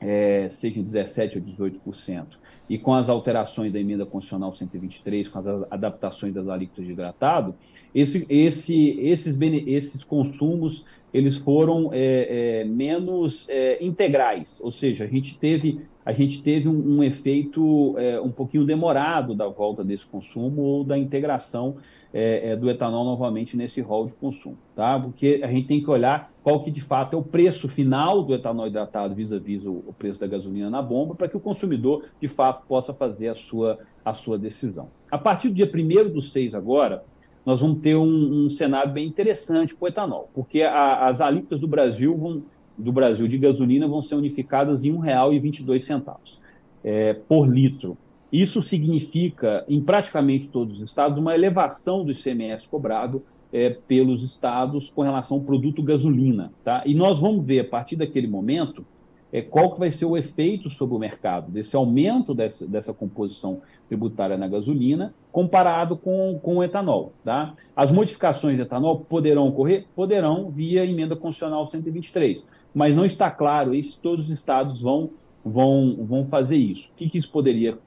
é, 0.00 0.48
seja 0.50 0.80
17% 0.80 1.36
ou 1.58 1.68
18%, 1.94 2.26
e 2.68 2.78
com 2.78 2.92
as 2.94 3.08
alterações 3.08 3.72
da 3.72 3.80
emenda 3.80 4.04
constitucional 4.04 4.54
123, 4.54 5.28
com 5.28 5.38
as 5.38 5.46
adaptações 5.70 6.34
das 6.34 6.48
alíquotas 6.48 6.84
de 6.84 6.92
hidratado, 6.92 7.54
esse, 7.94 8.26
esse, 8.28 8.90
esses, 9.00 9.36
esses 9.66 10.04
consumos 10.04 10.84
eles 11.12 11.38
foram 11.38 11.90
é, 11.92 12.60
é, 12.60 12.64
menos 12.64 13.46
é, 13.48 13.82
integrais, 13.82 14.60
ou 14.62 14.70
seja, 14.70 15.04
a 15.04 15.06
gente 15.06 15.38
teve, 15.38 15.80
a 16.08 16.12
gente 16.14 16.42
teve 16.42 16.66
um, 16.66 16.96
um 16.96 17.04
efeito 17.04 17.94
é, 17.98 18.18
um 18.18 18.30
pouquinho 18.30 18.64
demorado 18.64 19.34
da 19.34 19.46
volta 19.46 19.84
desse 19.84 20.06
consumo 20.06 20.62
ou 20.62 20.82
da 20.82 20.96
integração 20.96 21.76
é, 22.14 22.52
é, 22.52 22.56
do 22.56 22.70
etanol 22.70 23.04
novamente 23.04 23.54
nesse 23.58 23.82
rol 23.82 24.06
de 24.06 24.14
consumo, 24.14 24.56
tá? 24.74 24.98
Porque 24.98 25.42
a 25.44 25.48
gente 25.48 25.68
tem 25.68 25.82
que 25.82 25.90
olhar 25.90 26.32
qual 26.42 26.62
que 26.62 26.70
de 26.70 26.80
fato 26.80 27.12
é 27.12 27.18
o 27.18 27.22
preço 27.22 27.68
final 27.68 28.22
do 28.22 28.34
etanol 28.34 28.68
hidratado 28.68 29.14
vis-à-vis 29.14 29.66
o, 29.66 29.84
o, 29.86 29.92
preço 29.92 30.18
da 30.18 30.26
gasolina 30.26 30.70
na 30.70 30.80
bomba, 30.80 31.14
para 31.14 31.28
que 31.28 31.36
o 31.36 31.40
consumidor 31.40 32.06
de 32.18 32.26
fato 32.26 32.66
possa 32.66 32.94
fazer 32.94 33.28
a 33.28 33.34
sua, 33.34 33.78
a 34.02 34.14
sua 34.14 34.38
decisão. 34.38 34.88
A 35.10 35.18
partir 35.18 35.50
do 35.50 35.56
dia 35.56 35.70
1 35.70 36.10
do 36.10 36.22
6 36.22 36.54
agora, 36.54 37.04
nós 37.44 37.60
vamos 37.60 37.80
ter 37.80 37.96
um, 37.96 38.46
um 38.46 38.48
cenário 38.48 38.90
bem 38.90 39.06
interessante 39.06 39.74
para 39.74 39.84
o 39.84 39.88
etanol, 39.88 40.30
porque 40.32 40.62
a, 40.62 41.06
as 41.06 41.20
alíquotas 41.20 41.60
do 41.60 41.68
Brasil 41.68 42.16
vão, 42.16 42.44
do 42.78 42.92
Brasil 42.92 43.26
de 43.26 43.36
gasolina 43.36 43.88
vão 43.88 44.00
ser 44.00 44.14
unificadas 44.14 44.84
em 44.84 44.92
R$ 44.92 45.10
1,22 45.12 46.38
é, 46.84 47.12
por 47.12 47.46
litro. 47.46 47.96
Isso 48.32 48.62
significa, 48.62 49.64
em 49.68 49.80
praticamente 49.80 50.48
todos 50.48 50.76
os 50.76 50.88
estados, 50.88 51.18
uma 51.18 51.34
elevação 51.34 52.04
do 52.04 52.12
ICMS 52.12 52.68
cobrado 52.68 53.22
é, 53.52 53.70
pelos 53.70 54.22
estados 54.22 54.90
com 54.90 55.02
relação 55.02 55.38
ao 55.38 55.42
produto 55.42 55.82
gasolina. 55.82 56.52
Tá? 56.62 56.82
E 56.86 56.94
nós 56.94 57.18
vamos 57.18 57.44
ver, 57.44 57.60
a 57.60 57.64
partir 57.64 57.96
daquele 57.96 58.28
momento, 58.28 58.84
é, 59.32 59.42
qual 59.42 59.72
que 59.72 59.78
vai 59.78 59.90
ser 59.90 60.04
o 60.04 60.16
efeito 60.16 60.70
sobre 60.70 60.94
o 60.94 60.98
mercado 60.98 61.50
desse 61.50 61.76
aumento 61.76 62.34
dessa, 62.34 62.66
dessa 62.66 62.94
composição 62.94 63.60
tributária 63.88 64.36
na 64.36 64.48
gasolina 64.48 65.14
comparado 65.30 65.96
com, 65.96 66.38
com 66.42 66.56
o 66.56 66.64
etanol. 66.64 67.12
Tá? 67.24 67.54
As 67.76 67.92
modificações 67.92 68.56
de 68.56 68.62
etanol 68.62 69.00
poderão 69.00 69.48
ocorrer? 69.48 69.86
Poderão 69.94 70.50
via 70.50 70.84
emenda 70.84 71.14
constitucional 71.14 71.66
123, 71.70 72.46
mas 72.74 72.94
não 72.94 73.04
está 73.04 73.30
claro 73.30 73.80
se 73.82 74.00
todos 74.00 74.26
os 74.26 74.30
estados 74.30 74.80
vão, 74.80 75.10
vão, 75.44 75.96
vão 76.00 76.26
fazer 76.26 76.56
isso. 76.56 76.90
O 76.90 76.96
que, 76.96 77.08
que 77.08 77.18
isso 77.18 77.30
poderia, 77.30 77.78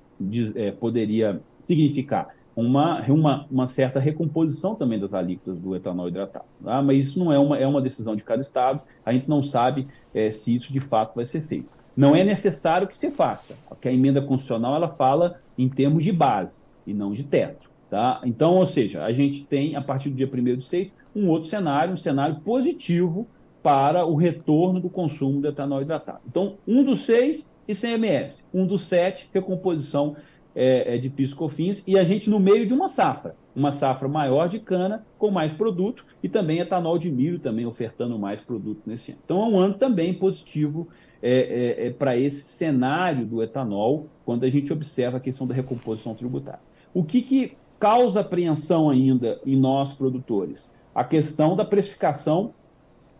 é, 0.55 0.71
poderia 0.71 1.41
significar? 1.59 2.29
Uma, 2.53 3.01
uma, 3.07 3.45
uma, 3.50 3.67
certa 3.67 4.00
recomposição 4.00 4.75
também 4.75 5.00
das 5.00 5.13
alíquotas 5.13 5.57
do 5.57 5.73
etanol 5.73 6.09
hidratado. 6.09 6.45
Tá? 6.63 6.81
Mas 6.81 7.05
isso 7.05 7.19
não 7.19 7.31
é 7.31 7.39
uma, 7.39 7.57
é 7.57 7.65
uma 7.65 7.81
decisão 7.81 8.15
de 8.15 8.23
cada 8.23 8.41
estado, 8.41 8.81
a 9.05 9.13
gente 9.13 9.29
não 9.29 9.41
sabe 9.41 9.88
é, 10.13 10.31
se 10.31 10.53
isso 10.53 10.71
de 10.73 10.81
fato 10.81 11.15
vai 11.15 11.25
ser 11.25 11.41
feito. 11.41 11.71
Não 11.95 12.15
é 12.15 12.23
necessário 12.23 12.88
que 12.88 12.95
se 12.95 13.09
faça, 13.09 13.55
porque 13.67 13.88
a 13.88 13.93
emenda 13.93 14.21
constitucional 14.21 14.75
ela 14.75 14.89
fala 14.89 15.39
em 15.57 15.69
termos 15.69 16.03
de 16.03 16.11
base 16.11 16.59
e 16.85 16.93
não 16.93 17.11
de 17.11 17.23
teto. 17.23 17.69
Tá? 17.89 18.21
Então, 18.23 18.55
ou 18.55 18.65
seja, 18.65 19.03
a 19.03 19.11
gente 19.11 19.43
tem, 19.43 19.75
a 19.75 19.81
partir 19.81 20.09
do 20.09 20.15
dia 20.15 20.29
1 20.31 20.57
de 20.57 20.63
6, 20.63 20.95
um 21.13 21.27
outro 21.27 21.50
cenário, 21.50 21.93
um 21.93 21.97
cenário 21.97 22.39
positivo 22.39 23.27
para 23.62 24.06
o 24.06 24.15
retorno 24.15 24.80
do 24.80 24.89
consumo 24.89 25.41
de 25.41 25.48
etanol 25.48 25.82
hidratado. 25.82 26.22
Então, 26.27 26.58
um 26.68 26.84
dos 26.84 27.01
seis, 27.01 27.51
ICMS. 27.68 28.46
Um 28.53 28.65
dos 28.65 28.84
sete, 28.84 29.30
recomposição 29.34 30.15
é, 30.56 30.96
é 30.96 30.98
de 30.98 31.10
PIS/COFINS. 31.10 31.84
E 31.86 31.98
a 31.98 32.03
gente 32.03 32.30
no 32.30 32.39
meio 32.39 32.65
de 32.65 32.74
uma 32.74 32.89
safra. 32.89 33.36
Uma 33.56 33.72
safra 33.72 34.08
maior 34.08 34.48
de 34.48 34.60
cana, 34.60 35.06
com 35.18 35.30
mais 35.30 35.53
produto, 35.53 36.06
e 36.24 36.30
também 36.30 36.60
etanol 36.60 36.98
de 36.98 37.12
milho, 37.12 37.39
também 37.39 37.65
ofertando 37.65 38.18
mais 38.18 38.41
produto 38.41 38.82
nesse 38.86 39.12
ano. 39.12 39.22
Então, 39.24 39.41
é 39.41 39.46
um 39.46 39.60
ano 39.60 39.74
também 39.75 40.13
positivo 40.13 40.88
é, 41.22 41.32
é, 41.32 41.88
é 41.88 41.89
para 41.91 42.18
esse 42.18 42.41
cenário 42.41 43.25
do 43.25 43.44
etanol, 43.44 44.08
quando 44.25 44.44
a 44.44 44.50
gente 44.50 44.74
observa 44.74 45.18
a 45.18 45.20
questão 45.20 45.46
da 45.46 45.53
recomposição 45.53 46.15
tributária. 46.15 46.62
O 46.94 47.03
que, 47.03 47.22
que 47.22 47.58
causa 47.80 48.22
apreensão 48.22 48.89
ainda 48.89 49.39
em 49.46 49.56
nós, 49.56 49.94
produtores? 49.94 50.72
A 50.96 51.03
questão 51.03 51.56
da 51.56 51.63
precificação 51.63 52.53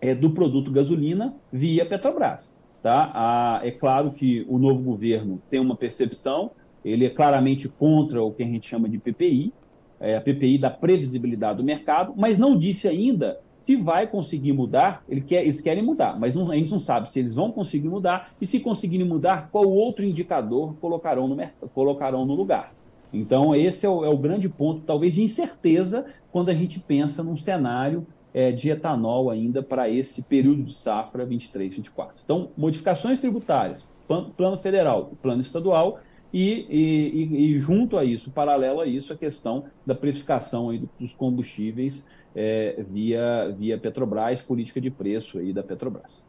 é, 0.01 0.15
do 0.15 0.31
produto 0.31 0.72
gasolina 0.72 1.34
via 1.53 1.86
Petrobras. 1.86 2.60
Tá? 2.81 3.62
É 3.63 3.70
claro 3.70 4.12
que 4.12 4.43
o 4.50 4.58
novo 4.58 4.81
governo 4.81 5.39
tem 5.51 5.60
uma 5.60 5.75
percepção, 5.75 6.50
ele 6.84 7.05
é 7.05 7.10
claramente 7.10 7.70
contra 7.70 8.24
o 8.24 8.31
que 8.31 8.41
a 8.41 8.46
gente 8.48 8.67
chama 8.67 8.89
de 8.89 8.98
PPI, 8.98 9.53
é, 10.00 10.17
a 10.17 10.22
PPI 10.22 10.58
da 10.58 10.72
previsibilidade 10.72 11.58
do 11.58 11.63
mercado, 11.63 12.13
mas 12.17 12.39
não 12.39 12.58
disse 12.58 12.88
ainda 12.88 13.39
se 13.55 13.75
vai 13.75 14.08
conseguir 14.08 14.53
mudar, 14.53 15.03
ele 15.08 15.22
quer, 15.22 15.43
eles 15.43 15.62
querem 15.62 15.84
mudar, 15.84 16.20
mas 16.20 16.34
não, 16.34 16.50
a 16.50 16.55
gente 16.55 16.72
não 16.72 16.79
sabe 16.79 17.08
se 17.08 17.20
eles 17.20 17.36
vão 17.36 17.51
conseguir 17.51 17.89
mudar 17.89 18.34
e 18.41 18.48
se 18.48 18.60
conseguirem 18.60 19.05
mudar, 19.05 19.50
qual 19.51 19.70
outro 19.70 20.03
indicador 20.03 20.74
colocarão 20.81 21.27
no, 21.27 21.38
colocarão 21.72 22.25
no 22.25 22.34
lugar. 22.34 22.74
Então, 23.13 23.55
esse 23.55 23.86
é 23.86 23.89
o, 23.89 24.03
é 24.03 24.10
o 24.10 24.17
grande 24.17 24.50
ponto, 24.50 24.81
talvez, 24.81 25.13
de 25.13 25.22
incerteza 25.22 26.08
quando 26.31 26.50
a 26.50 26.55
gente 26.55 26.79
pensa 26.79 27.22
num 27.22 27.38
cenário 27.38 28.08
é, 28.33 28.51
de 28.51 28.69
etanol 28.69 29.29
ainda 29.29 29.61
para 29.61 29.89
esse 29.89 30.23
período 30.23 30.63
de 30.63 30.73
safra 30.73 31.25
23, 31.25 31.75
24. 31.75 32.15
Então, 32.23 32.50
modificações 32.57 33.19
tributárias, 33.19 33.88
plano 34.35 34.57
federal, 34.57 35.11
plano 35.21 35.41
estadual 35.41 36.00
e, 36.33 36.65
e, 36.69 37.53
e, 37.53 37.59
junto 37.59 37.97
a 37.97 38.05
isso, 38.05 38.31
paralelo 38.31 38.79
a 38.79 38.85
isso, 38.85 39.11
a 39.11 39.17
questão 39.17 39.65
da 39.85 39.93
precificação 39.93 40.69
aí 40.69 40.83
dos 41.00 41.13
combustíveis 41.13 42.05
é, 42.35 42.83
via, 42.89 43.53
via 43.57 43.77
Petrobras, 43.77 44.41
política 44.41 44.79
de 44.79 44.89
preço 44.89 45.38
aí 45.38 45.51
da 45.51 45.61
Petrobras. 45.61 46.25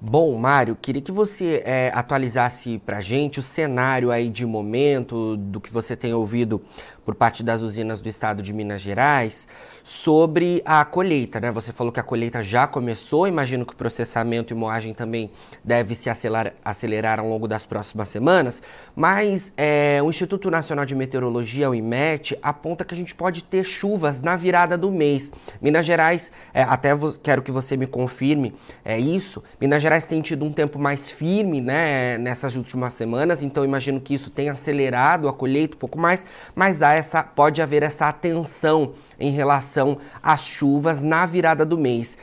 Bom, 0.00 0.36
Mário, 0.36 0.76
queria 0.76 1.00
que 1.00 1.12
você 1.12 1.62
é, 1.64 1.90
atualizasse 1.94 2.78
para 2.84 3.00
gente 3.00 3.38
o 3.38 3.42
cenário 3.42 4.10
aí 4.10 4.28
de 4.28 4.44
momento, 4.44 5.36
do 5.36 5.60
que 5.60 5.70
você 5.72 5.96
tem 5.96 6.12
ouvido 6.12 6.60
por 7.04 7.14
parte 7.14 7.42
das 7.42 7.62
usinas 7.62 8.00
do 8.00 8.08
estado 8.08 8.42
de 8.42 8.52
Minas 8.52 8.80
Gerais 8.80 9.46
sobre 9.84 10.62
a 10.64 10.82
colheita, 10.82 11.38
né? 11.38 11.52
Você 11.52 11.70
falou 11.70 11.92
que 11.92 12.00
a 12.00 12.02
colheita 12.02 12.42
já 12.42 12.66
começou, 12.66 13.28
imagino 13.28 13.66
que 13.66 13.74
o 13.74 13.76
processamento 13.76 14.54
e 14.54 14.56
moagem 14.56 14.94
também 14.94 15.30
deve 15.62 15.94
se 15.94 16.08
acelerar, 16.08 16.54
acelerar 16.64 17.20
ao 17.20 17.28
longo 17.28 17.46
das 17.46 17.66
próximas 17.66 18.08
semanas, 18.08 18.62
mas 18.96 19.52
é, 19.58 20.00
o 20.02 20.08
Instituto 20.08 20.50
Nacional 20.50 20.86
de 20.86 20.94
Meteorologia, 20.94 21.68
o 21.68 21.74
IMET, 21.74 22.38
aponta 22.42 22.82
que 22.82 22.94
a 22.94 22.96
gente 22.96 23.14
pode 23.14 23.44
ter 23.44 23.62
chuvas 23.62 24.22
na 24.22 24.36
virada 24.36 24.78
do 24.78 24.90
mês. 24.90 25.30
Minas 25.60 25.84
Gerais, 25.84 26.32
é, 26.54 26.62
até 26.62 26.90
quero 27.22 27.42
que 27.42 27.50
você 27.50 27.76
me 27.76 27.86
confirme 27.86 28.54
é 28.82 28.98
isso, 28.98 29.42
Minas 29.60 29.82
Gerais 29.82 30.06
tem 30.06 30.22
tido 30.22 30.46
um 30.46 30.52
tempo 30.52 30.78
mais 30.78 31.10
firme, 31.10 31.60
né, 31.60 32.16
nessas 32.16 32.56
últimas 32.56 32.94
semanas, 32.94 33.42
então 33.42 33.62
imagino 33.62 34.00
que 34.00 34.14
isso 34.14 34.30
tenha 34.30 34.52
acelerado 34.52 35.28
a 35.28 35.32
colheita 35.32 35.76
um 35.76 35.78
pouco 35.78 35.98
mais, 35.98 36.24
mas 36.54 36.82
há 36.82 36.93
essa, 36.94 37.22
pode 37.22 37.60
haver 37.60 37.82
essa 37.82 38.08
atenção 38.08 38.92
em 39.18 39.30
relação 39.30 39.98
às 40.22 40.46
chuvas 40.46 41.02
na 41.02 41.26
virada 41.26 41.64
do 41.64 41.78
mês. 41.78 42.16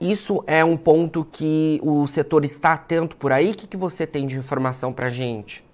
Isso 0.00 0.42
é 0.46 0.64
um 0.64 0.76
ponto 0.76 1.24
que 1.24 1.80
o 1.82 2.06
setor 2.06 2.44
está 2.44 2.72
atento 2.74 3.16
por 3.16 3.32
aí? 3.32 3.52
O 3.52 3.54
que, 3.54 3.66
que 3.66 3.76
você 3.76 4.06
tem 4.06 4.26
de 4.26 4.36
informação 4.36 4.92
para 4.92 5.06
a 5.06 5.10
gente? 5.10 5.64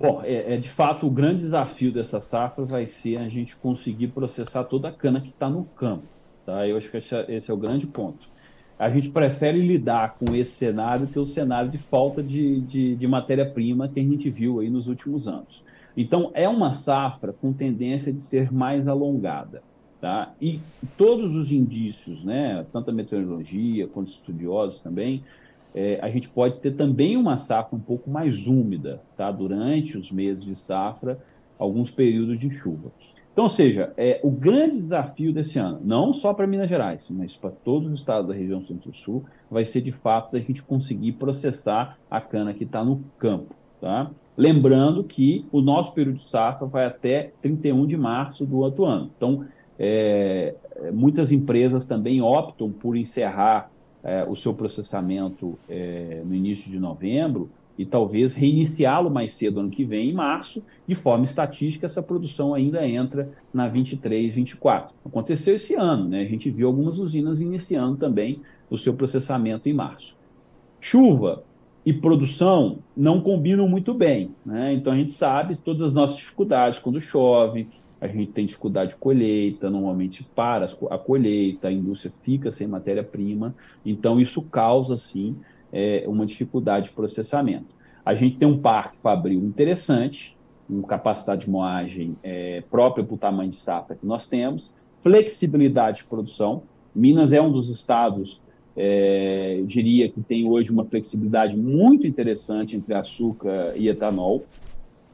Bom, 0.00 0.20
é, 0.24 0.54
é, 0.54 0.56
de 0.56 0.68
fato 0.68 1.06
o 1.06 1.10
grande 1.10 1.42
desafio 1.42 1.92
dessa 1.92 2.20
safra 2.20 2.64
vai 2.64 2.86
ser 2.86 3.18
a 3.18 3.28
gente 3.28 3.54
conseguir 3.54 4.08
processar 4.08 4.64
toda 4.64 4.88
a 4.88 4.92
cana 4.92 5.20
que 5.20 5.28
está 5.28 5.48
no 5.48 5.64
campo. 5.64 6.04
Tá? 6.44 6.66
Eu 6.66 6.76
acho 6.76 6.90
que 6.90 6.96
esse 6.96 7.14
é, 7.14 7.24
esse 7.28 7.50
é, 7.50 7.54
o 7.54 7.56
grande 7.56 7.86
ponto. 7.86 8.28
A 8.76 8.90
gente 8.90 9.10
prefere 9.10 9.60
lidar 9.64 10.16
com 10.18 10.34
esse 10.34 10.52
cenário 10.52 11.06
que 11.06 11.18
o 11.18 11.24
cenário 11.24 11.70
de 11.70 11.78
falta 11.78 12.20
de, 12.20 12.60
de, 12.62 12.96
de 12.96 13.06
matéria-prima 13.06 13.88
que 13.88 14.00
a 14.00 14.02
gente 14.02 14.28
viu 14.28 14.58
aí 14.58 14.68
nos 14.68 14.88
últimos 14.88 15.28
anos. 15.28 15.62
Então, 15.96 16.30
é 16.34 16.48
uma 16.48 16.74
safra 16.74 17.32
com 17.32 17.52
tendência 17.52 18.12
de 18.12 18.20
ser 18.20 18.52
mais 18.52 18.88
alongada. 18.88 19.62
Tá? 20.00 20.32
E 20.40 20.60
todos 20.98 21.32
os 21.34 21.52
indícios, 21.52 22.24
né, 22.24 22.64
tanto 22.72 22.90
a 22.90 22.92
meteorologia 22.92 23.86
quanto 23.86 24.08
os 24.08 24.14
estudiosos 24.14 24.80
também, 24.80 25.22
é, 25.74 25.98
a 26.02 26.10
gente 26.10 26.28
pode 26.28 26.58
ter 26.58 26.72
também 26.72 27.16
uma 27.16 27.38
safra 27.38 27.76
um 27.76 27.80
pouco 27.80 28.10
mais 28.10 28.46
úmida 28.46 29.00
tá? 29.16 29.30
durante 29.30 29.96
os 29.96 30.10
meses 30.10 30.44
de 30.44 30.54
safra, 30.54 31.18
alguns 31.58 31.90
períodos 31.90 32.38
de 32.38 32.50
chuva. 32.50 32.90
Então, 33.32 33.44
ou 33.44 33.48
seja, 33.48 33.94
é, 33.96 34.20
o 34.22 34.30
grande 34.30 34.78
desafio 34.78 35.32
desse 35.32 35.58
ano, 35.58 35.80
não 35.82 36.12
só 36.12 36.34
para 36.34 36.46
Minas 36.46 36.68
Gerais, 36.68 37.08
mas 37.08 37.34
para 37.34 37.50
todos 37.50 37.90
os 37.90 38.00
estados 38.00 38.28
da 38.28 38.34
região 38.34 38.60
Centro-Sul, 38.60 39.24
vai 39.50 39.64
ser 39.64 39.80
de 39.80 39.92
fato 39.92 40.36
a 40.36 40.40
gente 40.40 40.62
conseguir 40.62 41.12
processar 41.12 41.96
a 42.10 42.20
cana 42.20 42.52
que 42.52 42.64
está 42.64 42.84
no 42.84 43.02
campo. 43.18 43.54
Tá? 43.80 44.10
Lembrando 44.36 45.04
que 45.04 45.44
o 45.52 45.60
nosso 45.60 45.92
período 45.92 46.18
de 46.18 46.24
safra 46.24 46.66
vai 46.66 46.86
até 46.86 47.32
31 47.42 47.86
de 47.86 47.96
março 47.96 48.46
do 48.46 48.58
outro 48.58 48.84
ano. 48.84 49.10
Então, 49.16 49.44
é, 49.78 50.54
muitas 50.92 51.30
empresas 51.32 51.86
também 51.86 52.22
optam 52.22 52.70
por 52.70 52.96
encerrar 52.96 53.70
é, 54.02 54.24
o 54.24 54.34
seu 54.34 54.54
processamento 54.54 55.58
é, 55.68 56.22
no 56.24 56.34
início 56.34 56.70
de 56.70 56.78
novembro 56.78 57.50
e 57.78 57.86
talvez 57.86 58.34
reiniciá-lo 58.34 59.10
mais 59.10 59.32
cedo 59.32 59.60
ano 59.60 59.70
que 59.70 59.84
vem, 59.84 60.10
em 60.10 60.12
março, 60.12 60.62
de 60.86 60.94
forma 60.94 61.24
estatística, 61.24 61.86
essa 61.86 62.02
produção 62.02 62.54
ainda 62.54 62.86
entra 62.86 63.30
na 63.52 63.66
23, 63.66 64.34
24. 64.34 64.94
Aconteceu 65.04 65.56
esse 65.56 65.74
ano, 65.74 66.08
né? 66.08 66.20
A 66.20 66.26
gente 66.26 66.50
viu 66.50 66.66
algumas 66.66 66.98
usinas 66.98 67.40
iniciando 67.40 67.96
também 67.96 68.40
o 68.68 68.76
seu 68.76 68.92
processamento 68.92 69.68
em 69.68 69.72
março. 69.72 70.16
Chuva, 70.80 71.44
e 71.84 71.92
produção 71.92 72.78
não 72.96 73.20
combinam 73.20 73.68
muito 73.68 73.92
bem. 73.92 74.30
Né? 74.44 74.74
Então 74.74 74.92
a 74.92 74.96
gente 74.96 75.12
sabe 75.12 75.56
todas 75.56 75.88
as 75.88 75.92
nossas 75.92 76.16
dificuldades 76.16 76.78
quando 76.78 77.00
chove, 77.00 77.68
a 78.00 78.08
gente 78.08 78.32
tem 78.32 78.46
dificuldade 78.46 78.92
de 78.92 78.96
colheita, 78.96 79.70
normalmente 79.70 80.24
para 80.34 80.66
a 80.90 80.98
colheita, 80.98 81.68
a 81.68 81.72
indústria 81.72 82.12
fica 82.22 82.50
sem 82.50 82.66
matéria-prima, 82.66 83.54
então 83.86 84.20
isso 84.20 84.42
causa, 84.42 84.96
sim, 84.96 85.36
é, 85.72 86.04
uma 86.08 86.26
dificuldade 86.26 86.88
de 86.88 86.94
processamento. 86.94 87.72
A 88.04 88.14
gente 88.14 88.38
tem 88.38 88.48
um 88.48 88.58
parque 88.58 88.96
fabril 89.00 89.38
interessante, 89.38 90.36
com 90.66 90.82
capacidade 90.82 91.44
de 91.44 91.50
moagem 91.50 92.16
é, 92.24 92.62
própria 92.68 93.04
para 93.04 93.14
o 93.14 93.18
tamanho 93.18 93.50
de 93.50 93.58
safra 93.58 93.94
que 93.94 94.04
nós 94.04 94.26
temos, 94.26 94.72
flexibilidade 95.02 95.98
de 95.98 96.04
produção. 96.04 96.64
Minas 96.92 97.32
é 97.32 97.40
um 97.40 97.52
dos 97.52 97.70
estados 97.70 98.40
é, 98.76 99.56
eu 99.58 99.66
diria 99.66 100.08
que 100.08 100.20
tem 100.20 100.48
hoje 100.48 100.70
uma 100.70 100.84
flexibilidade 100.84 101.56
muito 101.56 102.06
interessante 102.06 102.76
entre 102.76 102.94
açúcar 102.94 103.74
e 103.76 103.88
etanol. 103.88 104.44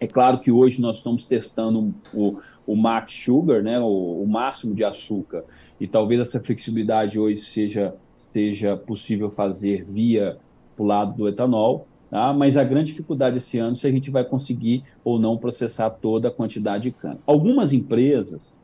É 0.00 0.06
claro 0.06 0.38
que 0.38 0.50
hoje 0.50 0.80
nós 0.80 0.98
estamos 0.98 1.26
testando 1.26 1.92
o, 2.14 2.38
o 2.66 2.76
max 2.76 3.12
sugar, 3.12 3.62
né, 3.62 3.80
o, 3.80 4.22
o 4.22 4.26
máximo 4.26 4.74
de 4.74 4.84
açúcar, 4.84 5.44
e 5.80 5.88
talvez 5.88 6.20
essa 6.20 6.38
flexibilidade 6.38 7.18
hoje 7.18 7.38
seja, 7.38 7.94
seja 8.16 8.76
possível 8.76 9.30
fazer 9.30 9.84
via 9.84 10.36
o 10.76 10.84
lado 10.84 11.16
do 11.16 11.28
etanol, 11.28 11.88
tá? 12.08 12.32
mas 12.32 12.56
a 12.56 12.62
grande 12.62 12.92
dificuldade 12.92 13.38
esse 13.38 13.58
ano 13.58 13.72
é 13.72 13.74
se 13.74 13.88
a 13.88 13.90
gente 13.90 14.10
vai 14.10 14.24
conseguir 14.24 14.84
ou 15.02 15.18
não 15.18 15.36
processar 15.36 15.90
toda 15.90 16.28
a 16.28 16.30
quantidade 16.30 16.84
de 16.84 16.90
cana. 16.92 17.18
Algumas 17.26 17.72
empresas 17.72 18.56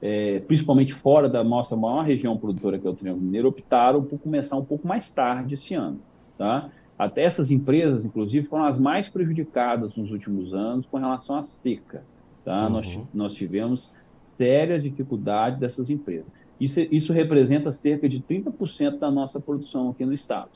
é, 0.00 0.40
principalmente 0.40 0.94
fora 0.94 1.28
da 1.28 1.42
nossa 1.42 1.76
maior 1.76 2.04
região 2.04 2.36
produtora, 2.36 2.78
que 2.78 2.86
é 2.86 2.90
o 2.90 2.94
Triângulo 2.94 3.24
Mineiro, 3.24 3.48
optaram 3.48 4.02
por 4.02 4.18
começar 4.18 4.56
um 4.56 4.64
pouco 4.64 4.86
mais 4.86 5.10
tarde 5.10 5.54
esse 5.54 5.74
ano. 5.74 6.00
Tá? 6.36 6.70
Até 6.98 7.22
essas 7.22 7.50
empresas, 7.50 8.04
inclusive, 8.04 8.46
foram 8.46 8.64
as 8.64 8.78
mais 8.78 9.08
prejudicadas 9.08 9.96
nos 9.96 10.10
últimos 10.10 10.54
anos 10.54 10.86
com 10.86 10.98
relação 10.98 11.36
à 11.36 11.42
seca. 11.42 12.02
Tá? 12.44 12.64
Uhum. 12.64 12.70
Nós, 12.70 13.00
nós 13.12 13.34
tivemos 13.34 13.94
sérias 14.18 14.82
dificuldades 14.82 15.58
dessas 15.58 15.90
empresas. 15.90 16.26
Isso, 16.60 16.80
isso 16.80 17.12
representa 17.12 17.70
cerca 17.70 18.08
de 18.08 18.20
30% 18.20 18.98
da 18.98 19.10
nossa 19.10 19.38
produção 19.38 19.90
aqui 19.90 20.04
no 20.04 20.12
estado. 20.12 20.50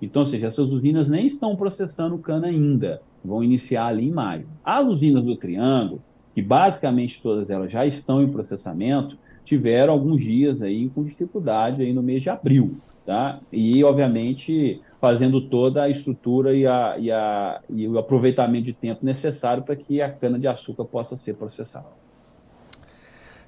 Então, 0.00 0.22
ou 0.22 0.26
seja, 0.26 0.46
essas 0.46 0.70
usinas 0.70 1.08
nem 1.08 1.26
estão 1.26 1.56
processando 1.56 2.18
cana 2.18 2.46
ainda, 2.46 3.02
vão 3.24 3.42
iniciar 3.42 3.86
ali 3.86 4.06
em 4.06 4.12
maio. 4.12 4.46
As 4.64 4.86
usinas 4.86 5.24
do 5.24 5.36
Triângulo, 5.36 6.00
que 6.38 6.42
basicamente 6.42 7.20
todas 7.20 7.50
elas 7.50 7.72
já 7.72 7.84
estão 7.84 8.22
em 8.22 8.28
processamento, 8.30 9.18
tiveram 9.44 9.92
alguns 9.92 10.22
dias 10.22 10.62
aí 10.62 10.88
com 10.88 11.02
dificuldade 11.02 11.82
aí 11.82 11.92
no 11.92 12.00
mês 12.00 12.22
de 12.22 12.30
abril, 12.30 12.76
tá? 13.04 13.40
E, 13.52 13.82
obviamente, 13.82 14.80
fazendo 15.00 15.40
toda 15.40 15.82
a 15.82 15.88
estrutura 15.88 16.54
e, 16.54 16.64
a, 16.64 16.94
e, 16.96 17.10
a, 17.10 17.60
e 17.68 17.88
o 17.88 17.98
aproveitamento 17.98 18.66
de 18.66 18.72
tempo 18.72 19.04
necessário 19.04 19.64
para 19.64 19.74
que 19.74 20.00
a 20.00 20.12
cana-de-açúcar 20.12 20.84
possa 20.84 21.16
ser 21.16 21.34
processada. 21.36 21.88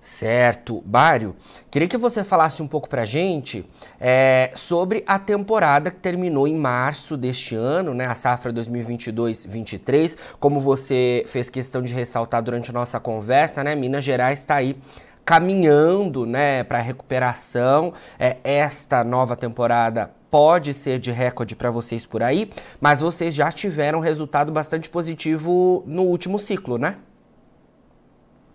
Certo. 0.00 0.82
Bário, 0.86 1.36
queria 1.70 1.86
que 1.86 1.96
você 1.98 2.24
falasse 2.24 2.62
um 2.62 2.66
pouco 2.66 2.88
pra 2.88 3.04
gente 3.04 3.64
é, 4.00 4.50
sobre 4.54 5.04
a 5.06 5.18
temporada 5.18 5.90
que 5.90 5.98
terminou 5.98 6.48
em 6.48 6.56
março 6.56 7.16
deste 7.16 7.54
ano, 7.54 7.92
né, 7.92 8.06
a 8.06 8.14
safra 8.14 8.52
2022-23. 8.52 10.16
Como 10.38 10.58
você 10.58 11.24
fez 11.26 11.50
questão 11.50 11.82
de 11.82 11.92
ressaltar 11.92 12.42
durante 12.42 12.70
a 12.70 12.72
nossa 12.72 12.98
conversa, 12.98 13.62
né, 13.62 13.74
Minas 13.74 14.04
Gerais 14.04 14.38
está 14.38 14.56
aí 14.56 14.76
caminhando 15.22 16.24
né, 16.24 16.64
para 16.64 16.78
a 16.78 16.82
recuperação. 16.82 17.92
É, 18.18 18.38
esta 18.42 19.04
nova 19.04 19.36
temporada 19.36 20.10
pode 20.30 20.72
ser 20.72 20.98
de 20.98 21.10
recorde 21.10 21.54
para 21.54 21.70
vocês 21.70 22.06
por 22.06 22.22
aí, 22.22 22.50
mas 22.80 23.00
vocês 23.00 23.34
já 23.34 23.52
tiveram 23.52 24.00
resultado 24.00 24.50
bastante 24.50 24.88
positivo 24.88 25.82
no 25.86 26.04
último 26.04 26.38
ciclo, 26.38 26.78
né? 26.78 26.96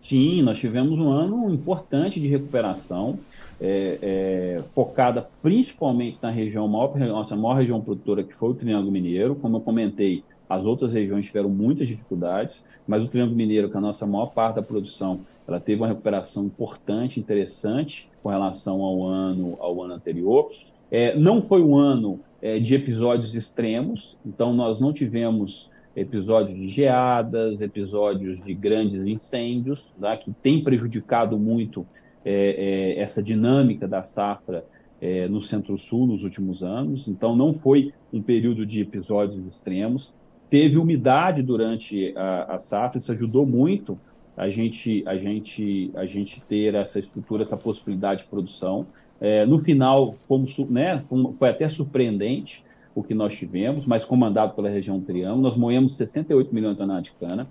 Sim, 0.07 0.43
nós 0.43 0.59
tivemos 0.59 1.00
um 1.00 1.09
ano 1.09 1.51
importante 1.51 2.19
de 2.19 2.27
recuperação, 2.27 3.17
é, 3.59 3.97
é, 4.03 4.63
focada 4.75 5.27
principalmente 5.41 6.19
na 6.21 6.29
região, 6.29 6.67
maior, 6.67 6.95
nossa 6.95 7.35
maior 7.35 7.55
região 7.55 7.81
produtora, 7.81 8.24
que 8.24 8.35
foi 8.35 8.50
o 8.51 8.53
Triângulo 8.53 8.91
Mineiro. 8.91 9.33
Como 9.33 9.57
eu 9.57 9.62
comentei, 9.62 10.24
as 10.47 10.63
outras 10.63 10.93
regiões 10.93 11.25
tiveram 11.25 11.50
muitas 11.50 11.88
dificuldades, 11.88 12.63
mas 12.88 13.03
o 13.03 13.07
Triângulo 13.07 13.35
Mineiro, 13.35 13.67
que 13.67 13.74
é 13.74 13.79
a 13.79 13.81
nossa 13.81 14.05
maior 14.05 14.27
parte 14.27 14.57
da 14.57 14.62
produção, 14.62 15.21
ela 15.47 15.59
teve 15.59 15.81
uma 15.81 15.88
recuperação 15.88 16.45
importante, 16.45 17.19
interessante, 17.19 18.07
com 18.21 18.29
relação 18.29 18.83
ao 18.83 19.03
ano, 19.07 19.57
ao 19.59 19.81
ano 19.81 19.95
anterior. 19.95 20.51
É, 20.91 21.17
não 21.17 21.41
foi 21.41 21.63
um 21.63 21.79
ano 21.79 22.19
é, 22.43 22.59
de 22.59 22.75
episódios 22.75 23.33
extremos, 23.33 24.15
então 24.24 24.53
nós 24.53 24.79
não 24.79 24.93
tivemos 24.93 25.71
episódios 25.95 26.57
de 26.57 26.67
geadas, 26.67 27.61
episódios 27.61 28.43
de 28.43 28.53
grandes 28.53 29.03
incêndios, 29.03 29.93
tá, 29.99 30.15
que 30.17 30.31
tem 30.41 30.63
prejudicado 30.63 31.39
muito 31.39 31.85
é, 32.23 32.95
é, 32.97 32.99
essa 32.99 33.21
dinâmica 33.23 33.87
da 33.87 34.03
safra 34.03 34.65
é, 35.01 35.27
no 35.27 35.41
Centro-Sul 35.41 36.07
nos 36.07 36.23
últimos 36.23 36.63
anos. 36.63 37.07
Então, 37.07 37.35
não 37.35 37.53
foi 37.53 37.93
um 38.11 38.21
período 38.21 38.65
de 38.65 38.81
episódios 38.81 39.45
extremos. 39.45 40.13
Teve 40.49 40.77
umidade 40.77 41.41
durante 41.41 42.13
a, 42.17 42.55
a 42.55 42.59
safra, 42.59 42.97
isso 42.97 43.11
ajudou 43.11 43.45
muito 43.45 43.97
a 44.37 44.49
gente, 44.49 45.03
a 45.05 45.15
gente, 45.15 45.91
a 45.95 46.05
gente 46.05 46.41
ter 46.41 46.75
essa 46.75 46.99
estrutura, 46.99 47.41
essa 47.41 47.55
possibilidade 47.55 48.23
de 48.23 48.29
produção. 48.29 48.85
É, 49.19 49.45
no 49.45 49.57
final, 49.59 50.15
né, 50.69 51.03
foi 51.39 51.49
até 51.49 51.69
surpreendente, 51.69 52.63
o 52.95 53.03
que 53.03 53.13
nós 53.13 53.35
tivemos, 53.35 53.85
mas 53.85 54.05
comandado 54.05 54.53
pela 54.53 54.69
região 54.69 55.01
Triângulo. 55.01 55.41
Nós 55.41 55.57
moemos 55.57 55.97
68 55.97 56.55
milhões 56.55 56.75
de 56.75 56.79
toneladas 56.79 57.03
de 57.03 57.11
cana. 57.11 57.47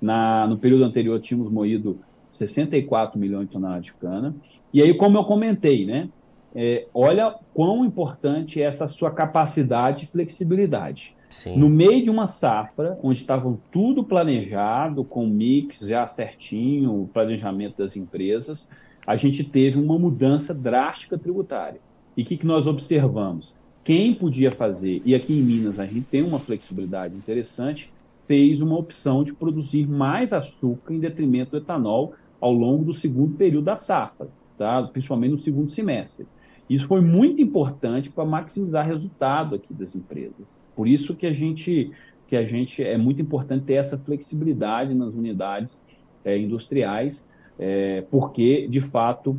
Na, 0.00 0.46
no 0.46 0.56
período 0.56 0.84
anterior, 0.84 1.20
tínhamos 1.20 1.52
moído 1.52 2.00
64 2.30 3.18
milhões 3.20 3.46
de 3.46 3.52
toneladas 3.52 3.84
de 3.84 3.94
cana. 3.94 4.34
E 4.72 4.82
aí, 4.82 4.94
como 4.94 5.18
eu 5.18 5.24
comentei, 5.24 5.84
né? 5.84 6.08
É, 6.54 6.86
olha 6.94 7.34
quão 7.52 7.84
importante 7.84 8.62
é 8.62 8.64
essa 8.64 8.88
sua 8.88 9.10
capacidade 9.10 10.04
e 10.04 10.06
flexibilidade. 10.06 11.14
Sim. 11.28 11.58
No 11.58 11.68
meio 11.68 12.02
de 12.02 12.08
uma 12.08 12.26
safra, 12.26 12.98
onde 13.02 13.18
estavam 13.18 13.58
tudo 13.70 14.02
planejado, 14.02 15.04
com 15.04 15.26
mix 15.26 15.80
já 15.80 16.06
certinho, 16.06 17.02
o 17.02 17.08
planejamento 17.08 17.76
das 17.76 17.94
empresas, 17.94 18.72
a 19.06 19.16
gente 19.16 19.44
teve 19.44 19.78
uma 19.78 19.98
mudança 19.98 20.54
drástica 20.54 21.18
tributária. 21.18 21.80
E 22.16 22.22
o 22.22 22.24
que, 22.24 22.38
que 22.38 22.46
nós 22.46 22.66
observamos? 22.66 23.54
Quem 23.86 24.12
podia 24.12 24.50
fazer, 24.50 25.00
e 25.04 25.14
aqui 25.14 25.32
em 25.32 25.42
Minas 25.42 25.78
a 25.78 25.86
gente 25.86 26.08
tem 26.10 26.20
uma 26.20 26.40
flexibilidade 26.40 27.14
interessante, 27.14 27.92
fez 28.26 28.60
uma 28.60 28.76
opção 28.76 29.22
de 29.22 29.32
produzir 29.32 29.86
mais 29.86 30.32
açúcar 30.32 30.92
em 30.92 30.98
detrimento 30.98 31.52
do 31.52 31.58
etanol 31.58 32.12
ao 32.40 32.52
longo 32.52 32.84
do 32.84 32.92
segundo 32.92 33.36
período 33.36 33.66
da 33.66 33.76
safra, 33.76 34.26
tá? 34.58 34.82
principalmente 34.92 35.30
no 35.30 35.38
segundo 35.38 35.70
semestre. 35.70 36.26
Isso 36.68 36.84
foi 36.88 37.00
muito 37.00 37.40
importante 37.40 38.10
para 38.10 38.24
maximizar 38.24 38.84
resultado 38.84 39.54
aqui 39.54 39.72
das 39.72 39.94
empresas. 39.94 40.58
Por 40.74 40.88
isso 40.88 41.14
que 41.14 41.24
a 41.24 41.32
gente 41.32 41.92
que 42.26 42.34
a 42.34 42.44
gente 42.44 42.82
é 42.82 42.98
muito 42.98 43.22
importante 43.22 43.66
ter 43.66 43.74
essa 43.74 43.96
flexibilidade 43.96 44.92
nas 44.94 45.14
unidades 45.14 45.84
é, 46.24 46.36
industriais, 46.36 47.24
é, 47.56 48.04
porque 48.10 48.66
de 48.66 48.80
fato 48.80 49.38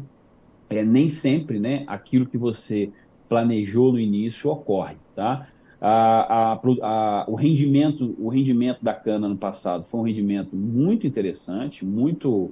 é, 0.69 0.85
nem 0.85 1.09
sempre, 1.09 1.59
né, 1.59 1.83
aquilo 1.85 2.25
que 2.25 2.37
você 2.37 2.89
planejou 3.27 3.91
no 3.91 3.99
início 3.99 4.49
ocorre, 4.49 4.95
tá? 5.15 5.47
A, 5.79 6.53
a, 6.53 6.59
a, 6.81 7.25
o 7.27 7.35
rendimento 7.35 8.15
o 8.17 8.29
rendimento 8.29 8.83
da 8.83 8.93
cana 8.93 9.27
no 9.27 9.37
passado 9.37 9.83
foi 9.83 9.99
um 9.99 10.03
rendimento 10.03 10.55
muito 10.55 11.05
interessante, 11.05 11.85
muito 11.85 12.51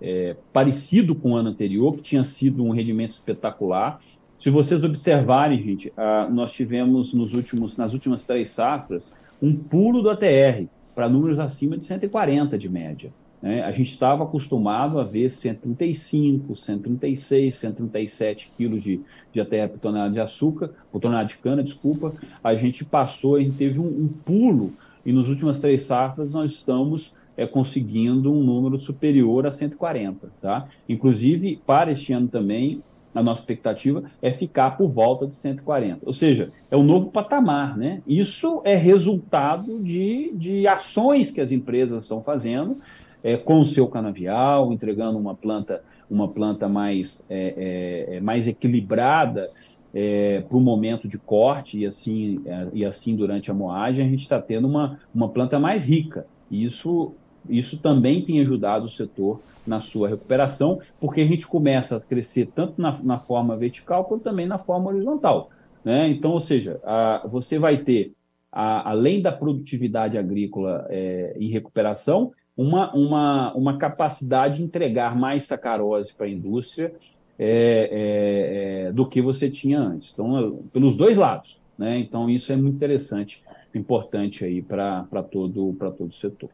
é, 0.00 0.36
parecido 0.52 1.14
com 1.14 1.32
o 1.32 1.36
ano 1.36 1.50
anterior, 1.50 1.94
que 1.94 2.02
tinha 2.02 2.24
sido 2.24 2.64
um 2.64 2.70
rendimento 2.70 3.12
espetacular. 3.12 4.00
Se 4.36 4.50
vocês 4.50 4.82
observarem, 4.82 5.62
gente, 5.62 5.92
nós 6.32 6.52
tivemos 6.52 7.14
nos 7.14 7.32
últimos, 7.32 7.78
nas 7.78 7.94
últimas 7.94 8.26
três 8.26 8.50
safras 8.50 9.14
um 9.40 9.54
pulo 9.54 10.02
do 10.02 10.10
ATR 10.10 10.66
para 10.94 11.08
números 11.08 11.38
acima 11.38 11.78
de 11.78 11.84
140 11.84 12.58
de 12.58 12.68
média. 12.68 13.12
Né? 13.44 13.62
A 13.62 13.70
gente 13.72 13.90
estava 13.90 14.24
acostumado 14.24 14.98
a 14.98 15.02
ver 15.02 15.28
135, 15.28 16.54
136, 16.54 17.54
137 17.54 18.50
quilos 18.56 18.82
de, 18.82 19.02
de 19.34 19.38
ATR 19.38 19.68
por 19.68 19.78
tonelada 19.80 20.14
de 20.14 20.18
açúcar, 20.18 20.70
por 20.90 20.98
tonelada 20.98 21.28
de 21.28 21.36
cana, 21.36 21.62
desculpa. 21.62 22.14
A 22.42 22.54
gente 22.54 22.86
passou, 22.86 23.36
a 23.36 23.40
gente 23.40 23.58
teve 23.58 23.78
um, 23.78 23.84
um 23.84 24.08
pulo, 24.08 24.72
e 25.04 25.12
nas 25.12 25.28
últimas 25.28 25.60
três 25.60 25.82
safras 25.82 26.32
nós 26.32 26.52
estamos 26.52 27.14
é, 27.36 27.46
conseguindo 27.46 28.32
um 28.32 28.42
número 28.42 28.80
superior 28.80 29.46
a 29.46 29.52
140. 29.52 30.26
Tá? 30.40 30.66
Inclusive, 30.88 31.60
para 31.66 31.92
este 31.92 32.14
ano 32.14 32.28
também, 32.28 32.82
a 33.14 33.22
nossa 33.22 33.42
expectativa 33.42 34.04
é 34.22 34.32
ficar 34.32 34.78
por 34.78 34.88
volta 34.88 35.26
de 35.26 35.34
140. 35.34 35.98
Ou 36.06 36.14
seja, 36.14 36.50
é 36.70 36.76
um 36.78 36.82
novo 36.82 37.10
patamar. 37.10 37.76
Né? 37.76 38.00
Isso 38.06 38.62
é 38.64 38.74
resultado 38.74 39.80
de, 39.80 40.32
de 40.34 40.66
ações 40.66 41.30
que 41.30 41.42
as 41.42 41.52
empresas 41.52 42.04
estão 42.04 42.22
fazendo 42.22 42.78
é, 43.24 43.38
com 43.38 43.58
o 43.58 43.64
seu 43.64 43.88
canavial, 43.88 44.70
entregando 44.70 45.18
uma 45.18 45.34
planta, 45.34 45.82
uma 46.10 46.28
planta 46.28 46.68
mais, 46.68 47.24
é, 47.30 48.06
é, 48.10 48.16
é 48.16 48.20
mais 48.20 48.46
equilibrada 48.46 49.50
é, 49.94 50.42
para 50.46 50.58
o 50.58 50.60
momento 50.60 51.08
de 51.08 51.18
corte 51.18 51.78
e 51.78 51.86
assim, 51.86 52.42
é, 52.44 52.68
e 52.74 52.84
assim 52.84 53.16
durante 53.16 53.50
a 53.50 53.54
moagem, 53.54 54.04
a 54.04 54.08
gente 54.08 54.20
está 54.20 54.38
tendo 54.38 54.68
uma, 54.68 55.00
uma 55.14 55.30
planta 55.30 55.58
mais 55.58 55.86
rica. 55.86 56.26
Isso, 56.50 57.14
isso 57.48 57.78
também 57.78 58.22
tem 58.22 58.40
ajudado 58.42 58.84
o 58.84 58.90
setor 58.90 59.40
na 59.66 59.80
sua 59.80 60.10
recuperação, 60.10 60.78
porque 61.00 61.22
a 61.22 61.26
gente 61.26 61.46
começa 61.46 61.96
a 61.96 62.00
crescer 62.00 62.50
tanto 62.54 62.78
na, 62.78 63.00
na 63.02 63.18
forma 63.18 63.56
vertical 63.56 64.04
quanto 64.04 64.22
também 64.22 64.46
na 64.46 64.58
forma 64.58 64.90
horizontal. 64.90 65.48
Né? 65.82 66.08
Então, 66.10 66.32
ou 66.32 66.40
seja, 66.40 66.78
a, 66.84 67.26
você 67.26 67.58
vai 67.58 67.78
ter, 67.78 68.12
a, 68.52 68.90
além 68.90 69.22
da 69.22 69.32
produtividade 69.32 70.18
agrícola 70.18 70.86
é, 70.90 71.34
em 71.40 71.48
recuperação, 71.48 72.30
uma, 72.56 72.94
uma, 72.94 73.54
uma 73.54 73.78
capacidade 73.78 74.58
de 74.58 74.64
entregar 74.64 75.16
mais 75.16 75.44
sacarose 75.44 76.12
para 76.12 76.26
a 76.26 76.30
indústria 76.30 76.94
é, 77.38 78.86
é, 78.86 78.88
é, 78.88 78.92
do 78.92 79.06
que 79.06 79.20
você 79.20 79.50
tinha 79.50 79.80
antes. 79.80 80.12
Então, 80.12 80.62
pelos 80.72 80.96
dois 80.96 81.16
lados. 81.16 81.60
Né? 81.76 81.98
Então, 81.98 82.30
isso 82.30 82.52
é 82.52 82.56
muito 82.56 82.76
interessante, 82.76 83.42
importante 83.74 84.44
aí 84.44 84.62
para 84.62 85.04
todo, 85.30 85.74
todo 85.74 86.08
o 86.08 86.12
setor. 86.12 86.50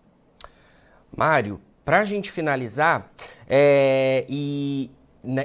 Mário, 1.15 1.61
para 1.85 2.01
a 2.01 2.05
gente 2.05 2.31
finalizar, 2.31 3.11
é, 3.49 4.25
e 4.29 4.91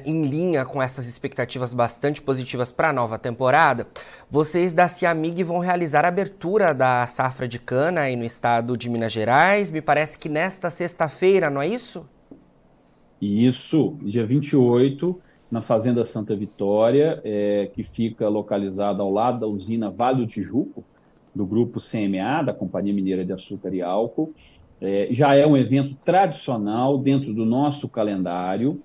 em 0.06 0.24
linha 0.24 0.64
com 0.64 0.82
essas 0.82 1.08
expectativas 1.08 1.74
bastante 1.74 2.22
positivas 2.22 2.72
para 2.72 2.90
a 2.90 2.94
nova 2.94 3.20
temporada, 3.20 3.88
vocês 4.30 4.74
da 4.74 4.88
Ciamig 4.88 5.44
vão 5.44 5.60
realizar 5.60 6.06
a 6.06 6.08
abertura 6.08 6.74
da 6.74 7.06
safra 7.08 7.48
de 7.48 7.60
cana 7.60 8.02
aí 8.02 8.16
no 8.16 8.24
estado 8.24 8.78
de 8.78 8.90
Minas 8.90 9.12
Gerais. 9.12 9.70
Me 9.72 9.82
parece 9.82 10.18
que 10.18 10.30
nesta 10.30 10.70
sexta-feira, 10.70 11.50
não 11.50 11.62
é 11.62 11.68
isso? 11.68 12.06
Isso, 13.22 13.98
dia 14.02 14.26
28, 14.26 15.20
na 15.50 15.62
Fazenda 15.62 16.06
Santa 16.06 16.36
Vitória, 16.36 17.22
é, 17.24 17.70
que 17.74 17.84
fica 17.84 18.28
localizada 18.28 19.02
ao 19.02 19.12
lado 19.12 19.40
da 19.40 19.48
usina 19.48 19.90
Vale 19.90 20.18
do 20.20 20.28
Tijuco, 20.28 20.84
do 21.34 21.46
grupo 21.46 21.80
CMA, 21.80 22.44
da 22.44 22.54
Companhia 22.54 22.94
Mineira 22.94 23.26
de 23.26 23.34
Açúcar 23.34 23.74
e 23.74 23.82
Álcool. 23.82 24.34
É, 24.82 25.08
já 25.12 25.36
é 25.36 25.46
um 25.46 25.56
evento 25.56 25.96
tradicional 26.04 26.98
dentro 26.98 27.34
do 27.34 27.46
nosso 27.46 27.88
calendário. 27.88 28.82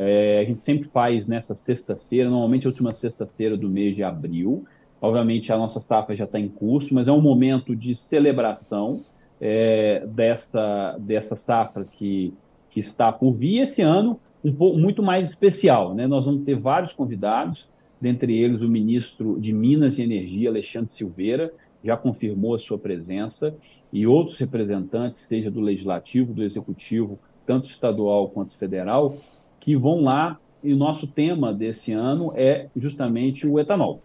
É, 0.00 0.38
a 0.40 0.44
gente 0.44 0.62
sempre 0.62 0.88
faz 0.88 1.26
nessa 1.26 1.56
sexta-feira, 1.56 2.30
normalmente 2.30 2.68
a 2.68 2.70
última 2.70 2.92
sexta-feira 2.92 3.56
do 3.56 3.68
mês 3.68 3.96
de 3.96 4.04
abril. 4.04 4.64
Obviamente 5.00 5.52
a 5.52 5.58
nossa 5.58 5.80
safra 5.80 6.14
já 6.14 6.24
está 6.24 6.38
em 6.38 6.48
curso, 6.48 6.94
mas 6.94 7.08
é 7.08 7.12
um 7.12 7.20
momento 7.20 7.74
de 7.74 7.96
celebração 7.96 9.02
é, 9.40 10.06
dessa, 10.06 10.96
dessa 11.00 11.34
safra 11.34 11.84
que, 11.84 12.32
que 12.70 12.78
está 12.78 13.10
por 13.10 13.32
vir. 13.32 13.62
Esse 13.62 13.82
ano, 13.82 14.20
um 14.44 14.52
pouco, 14.52 14.78
muito 14.78 15.02
mais 15.02 15.30
especial. 15.30 15.92
Né? 15.94 16.06
Nós 16.06 16.24
vamos 16.24 16.44
ter 16.44 16.56
vários 16.56 16.92
convidados, 16.92 17.68
dentre 18.00 18.38
eles 18.38 18.62
o 18.62 18.68
ministro 18.68 19.40
de 19.40 19.52
Minas 19.52 19.98
e 19.98 20.04
Energia, 20.04 20.48
Alexandre 20.48 20.92
Silveira, 20.92 21.52
já 21.82 21.96
confirmou 21.96 22.54
a 22.54 22.58
sua 22.58 22.78
presença, 22.78 23.54
e 23.92 24.06
outros 24.06 24.38
representantes, 24.38 25.22
seja 25.22 25.50
do 25.50 25.60
Legislativo, 25.60 26.32
do 26.32 26.42
Executivo, 26.44 27.18
tanto 27.46 27.68
estadual 27.68 28.28
quanto 28.28 28.56
federal, 28.56 29.16
que 29.60 29.76
vão 29.76 30.02
lá. 30.02 30.38
E 30.62 30.72
o 30.72 30.76
nosso 30.76 31.06
tema 31.06 31.52
desse 31.52 31.92
ano 31.92 32.32
é 32.34 32.68
justamente 32.76 33.46
o 33.46 33.58
etanol. 33.60 34.02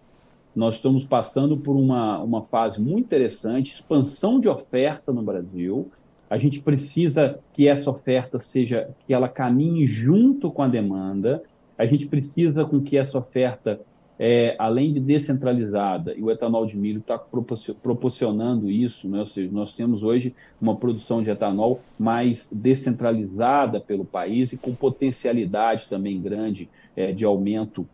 Nós 0.56 0.76
estamos 0.76 1.04
passando 1.04 1.58
por 1.58 1.76
uma, 1.76 2.20
uma 2.22 2.44
fase 2.44 2.80
muito 2.80 3.06
interessante, 3.06 3.72
expansão 3.72 4.40
de 4.40 4.48
oferta 4.48 5.12
no 5.12 5.24
Brasil. 5.24 5.90
A 6.30 6.38
gente 6.38 6.62
precisa 6.62 7.40
que 7.54 7.68
essa 7.68 7.90
oferta 7.90 8.38
seja, 8.40 8.90
que 9.06 9.14
ela 9.14 9.28
caminhe 9.28 9.88
junto 9.88 10.52
com 10.52 10.62
a 10.62 10.68
demanda. 10.68 11.42
A 11.76 11.86
gente 11.88 12.08
precisa 12.08 12.66
com 12.66 12.80
que 12.82 12.98
essa 12.98 13.18
oferta, 13.18 13.80
é, 14.20 14.56
além 14.60 14.94
de 14.94 15.00
descentralizada, 15.00 16.14
e 16.16 16.22
o 16.22 16.30
etanol 16.30 16.66
de 16.66 16.78
milho 16.78 17.00
está 17.00 17.18
proporcionando 17.82 18.70
isso, 18.70 19.10
né? 19.10 19.20
ou 19.20 19.26
seja, 19.26 19.50
nós 19.52 19.74
temos 19.74 20.04
hoje 20.04 20.36
uma 20.62 20.76
produção 20.76 21.24
de 21.24 21.30
etanol 21.30 21.82
mais 21.98 22.50
descentralizada 22.52 23.80
pelo 23.80 24.06
país 24.06 24.54
e 24.54 24.58
com 24.58 24.74
potencialidade 24.74 25.88
também 25.88 26.22
grande 26.22 26.70
é, 26.96 27.12
de 27.12 27.26
aumento 27.26 27.88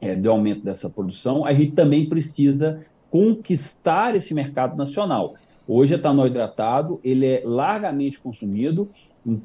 é, 0.00 0.16
do 0.16 0.28
aumento 0.30 0.64
dessa 0.64 0.90
produção, 0.90 1.44
a 1.44 1.54
gente 1.54 1.72
também 1.72 2.08
precisa 2.08 2.84
conquistar 3.08 4.16
esse 4.16 4.34
mercado 4.34 4.76
nacional. 4.76 5.34
Hoje, 5.68 5.94
etanol 5.94 6.26
hidratado 6.26 6.98
ele 7.04 7.26
é 7.26 7.42
largamente 7.44 8.18
consumido, 8.18 8.90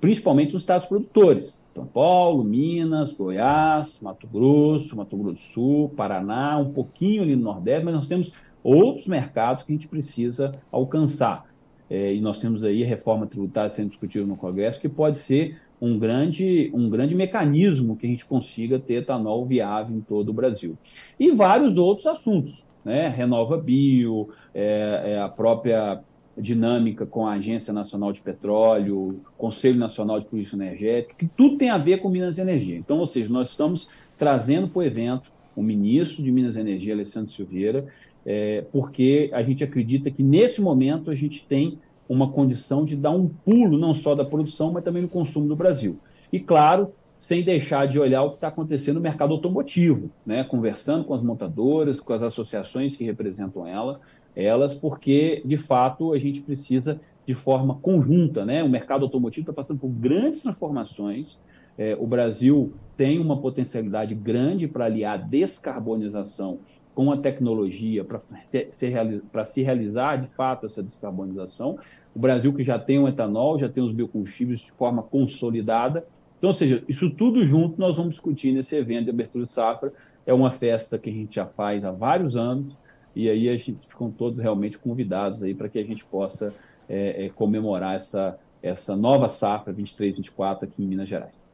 principalmente 0.01 0.53
nos 0.53 0.63
estados 0.63 0.87
produtores. 0.87 1.61
São 1.77 1.85
Paulo, 1.85 2.43
Minas, 2.43 3.13
Goiás, 3.13 3.99
Mato 4.01 4.25
Grosso, 4.25 4.97
Mato 4.97 5.15
Grosso 5.15 5.33
do 5.33 5.39
Sul, 5.39 5.89
Paraná, 5.89 6.57
um 6.57 6.73
pouquinho 6.73 7.21
ali 7.21 7.35
no 7.35 7.43
Nordeste, 7.43 7.85
mas 7.85 7.93
nós 7.93 8.07
temos 8.07 8.33
outros 8.63 9.05
mercados 9.05 9.61
que 9.61 9.71
a 9.71 9.75
gente 9.75 9.87
precisa 9.87 10.53
alcançar. 10.71 11.45
É, 11.87 12.15
e 12.15 12.19
nós 12.19 12.39
temos 12.41 12.63
aí 12.63 12.83
a 12.83 12.87
reforma 12.87 13.27
tributária 13.27 13.69
sendo 13.69 13.89
discutida 13.89 14.25
no 14.25 14.35
Congresso, 14.35 14.81
que 14.81 14.89
pode 14.89 15.19
ser 15.19 15.59
um 15.79 15.99
grande, 15.99 16.71
um 16.73 16.89
grande 16.89 17.13
mecanismo 17.13 17.95
que 17.95 18.07
a 18.07 18.09
gente 18.09 18.25
consiga 18.25 18.79
ter 18.79 18.95
etanol 18.95 19.45
viável 19.45 19.95
em 19.95 20.01
todo 20.01 20.29
o 20.29 20.33
Brasil. 20.33 20.75
E 21.19 21.31
vários 21.31 21.77
outros 21.77 22.07
assuntos, 22.07 22.65
né? 22.83 23.07
Renova 23.07 23.55
Bio, 23.55 24.29
é, 24.51 25.13
é 25.13 25.19
a 25.19 25.29
própria 25.29 26.01
dinâmica 26.37 27.05
com 27.05 27.25
a 27.25 27.33
Agência 27.33 27.73
Nacional 27.73 28.13
de 28.13 28.21
Petróleo, 28.21 29.19
Conselho 29.37 29.77
Nacional 29.77 30.19
de 30.19 30.27
Política 30.27 30.55
Energética, 30.55 31.15
que 31.17 31.27
tudo 31.27 31.57
tem 31.57 31.69
a 31.69 31.77
ver 31.77 31.97
com 31.97 32.09
Minas 32.09 32.37
e 32.37 32.41
Energia. 32.41 32.77
Então, 32.77 32.99
ou 32.99 33.05
seja, 33.05 33.29
nós 33.29 33.49
estamos 33.49 33.89
trazendo 34.17 34.67
para 34.67 34.79
o 34.79 34.83
evento 34.83 35.31
o 35.55 35.63
ministro 35.63 36.23
de 36.23 36.31
Minas 36.31 36.55
e 36.55 36.59
Energia, 36.59 36.93
Alessandro 36.93 37.31
Silveira, 37.31 37.87
é, 38.25 38.63
porque 38.71 39.29
a 39.33 39.41
gente 39.41 39.63
acredita 39.63 40.11
que 40.11 40.21
nesse 40.21 40.61
momento 40.61 41.09
a 41.09 41.15
gente 41.15 41.45
tem 41.47 41.79
uma 42.07 42.29
condição 42.29 42.85
de 42.85 42.95
dar 42.95 43.11
um 43.11 43.27
pulo 43.27 43.77
não 43.77 43.93
só 43.93 44.15
da 44.15 44.23
produção, 44.23 44.71
mas 44.71 44.83
também 44.83 45.01
no 45.01 45.09
consumo 45.09 45.47
do 45.47 45.55
Brasil. 45.55 45.99
E, 46.31 46.39
claro, 46.39 46.93
sem 47.17 47.43
deixar 47.43 47.87
de 47.87 47.99
olhar 47.99 48.23
o 48.23 48.29
que 48.31 48.35
está 48.35 48.49
acontecendo 48.49 48.95
no 48.95 49.01
mercado 49.01 49.33
automotivo, 49.33 50.11
né? 50.25 50.43
conversando 50.43 51.03
com 51.03 51.13
as 51.13 51.21
montadoras, 51.21 51.99
com 51.99 52.13
as 52.13 52.21
associações 52.21 52.95
que 52.95 53.03
representam 53.03 53.65
ela, 53.65 53.99
elas, 54.37 54.73
porque, 54.73 55.41
de 55.43 55.57
fato, 55.57 56.13
a 56.13 56.19
gente 56.19 56.41
precisa 56.41 57.01
de 57.25 57.33
forma 57.33 57.75
conjunta. 57.75 58.45
Né? 58.45 58.63
O 58.63 58.69
mercado 58.69 59.03
automotivo 59.03 59.41
está 59.41 59.53
passando 59.53 59.79
por 59.79 59.89
grandes 59.89 60.43
transformações. 60.43 61.39
É, 61.75 61.97
o 61.99 62.05
Brasil 62.05 62.71
tem 62.95 63.19
uma 63.19 63.37
potencialidade 63.37 64.13
grande 64.13 64.67
para 64.67 64.85
aliar 64.85 65.17
descarbonização 65.27 66.59
com 66.93 67.11
a 67.11 67.17
tecnologia 67.17 68.03
para 68.03 68.21
se, 68.47 68.67
se 68.71 69.63
realizar 69.63 70.17
de 70.17 70.27
fato 70.27 70.67
essa 70.67 70.81
descarbonização. 70.83 71.77
O 72.15 72.19
Brasil 72.19 72.53
que 72.53 72.63
já 72.63 72.79
tem 72.79 72.99
o 72.99 73.07
etanol, 73.07 73.59
já 73.59 73.69
tem 73.69 73.83
os 73.83 73.91
biocombustíveis 73.91 74.59
de 74.59 74.71
forma 74.71 75.03
consolidada. 75.03 76.07
Então, 76.37 76.49
ou 76.49 76.53
seja, 76.53 76.83
isso 76.87 77.09
tudo 77.09 77.43
junto 77.43 77.79
nós 77.79 77.95
vamos 77.95 78.11
discutir 78.11 78.51
nesse 78.51 78.75
evento 78.75 79.05
de 79.05 79.09
abertura 79.11 79.43
de 79.43 79.49
safra. 79.49 79.93
É 80.25 80.33
uma 80.33 80.51
festa 80.51 80.97
que 80.97 81.09
a 81.09 81.13
gente 81.13 81.35
já 81.35 81.45
faz 81.45 81.85
há 81.85 81.91
vários 81.91 82.35
anos 82.35 82.75
e 83.15 83.29
aí 83.29 83.49
a 83.49 83.55
gente 83.55 83.87
ficam 83.87 84.11
todos 84.11 84.39
realmente 84.39 84.77
convidados 84.77 85.43
aí 85.43 85.53
para 85.53 85.69
que 85.69 85.79
a 85.79 85.83
gente 85.83 86.05
possa 86.05 86.53
é, 86.87 87.25
é, 87.25 87.29
comemorar 87.29 87.95
essa, 87.95 88.37
essa 88.61 88.95
nova 88.95 89.29
safra 89.29 89.73
23-24 89.73 90.63
aqui 90.63 90.83
em 90.83 90.87
Minas 90.87 91.09
Gerais. 91.09 91.49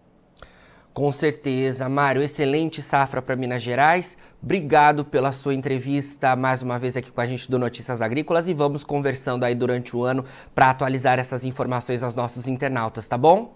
Com 0.93 1.11
certeza, 1.11 1.89
Mário, 1.89 2.21
excelente 2.21 2.81
safra 2.83 3.19
para 3.19 3.35
Minas 3.35 3.63
Gerais. 3.63 4.15
Obrigado 4.41 5.03
pela 5.03 5.31
sua 5.31 5.55
entrevista 5.55 6.35
mais 6.35 6.61
uma 6.61 6.77
vez 6.77 6.95
aqui 6.95 7.11
com 7.11 7.19
a 7.19 7.25
gente 7.25 7.49
do 7.49 7.57
Notícias 7.57 7.99
Agrícolas 7.99 8.47
e 8.47 8.53
vamos 8.53 8.83
conversando 8.83 9.43
aí 9.43 9.55
durante 9.55 9.97
o 9.97 10.03
ano 10.03 10.23
para 10.53 10.69
atualizar 10.69 11.17
essas 11.17 11.45
informações 11.45 12.03
aos 12.03 12.15
nossos 12.15 12.47
internautas, 12.47 13.07
tá 13.07 13.17
bom? 13.17 13.55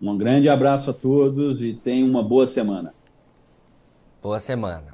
Um 0.00 0.16
grande 0.16 0.48
abraço 0.48 0.90
a 0.90 0.92
todos 0.92 1.60
e 1.60 1.72
tenham 1.72 2.08
uma 2.08 2.22
boa 2.22 2.46
semana. 2.46 2.94
Boa 4.22 4.38
semana. 4.38 4.93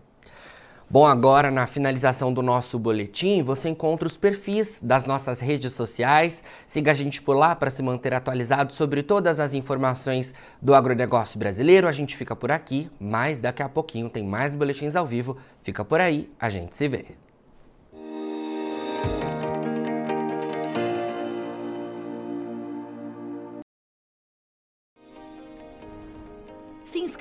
Bom, 0.93 1.07
agora 1.07 1.53
na 1.53 1.69
finalização 1.69 2.35
do 2.35 2.43
nosso 2.43 2.77
boletim, 2.77 3.45
você 3.45 3.69
encontra 3.69 4.09
os 4.09 4.17
perfis 4.17 4.83
das 4.83 5.05
nossas 5.05 5.39
redes 5.39 5.73
sociais. 5.73 6.43
Siga 6.67 6.91
a 6.91 6.95
gente 6.95 7.23
por 7.23 7.37
lá 7.37 7.55
para 7.55 7.71
se 7.71 7.81
manter 7.81 8.13
atualizado 8.13 8.73
sobre 8.73 9.05
todas 9.05 9.39
as 9.39 9.55
informações 9.55 10.35
do 10.61 10.75
agronegócio 10.75 11.39
brasileiro. 11.39 11.87
A 11.87 11.93
gente 11.93 12.17
fica 12.17 12.35
por 12.35 12.51
aqui, 12.51 12.91
mas 12.99 13.39
daqui 13.39 13.63
a 13.63 13.69
pouquinho 13.69 14.11
tem 14.11 14.25
mais 14.25 14.53
boletins 14.53 14.97
ao 14.97 15.07
vivo. 15.07 15.37
Fica 15.63 15.85
por 15.85 16.01
aí, 16.01 16.29
a 16.41 16.51
gente 16.51 16.77
se 16.77 16.89
vê. 16.89 17.30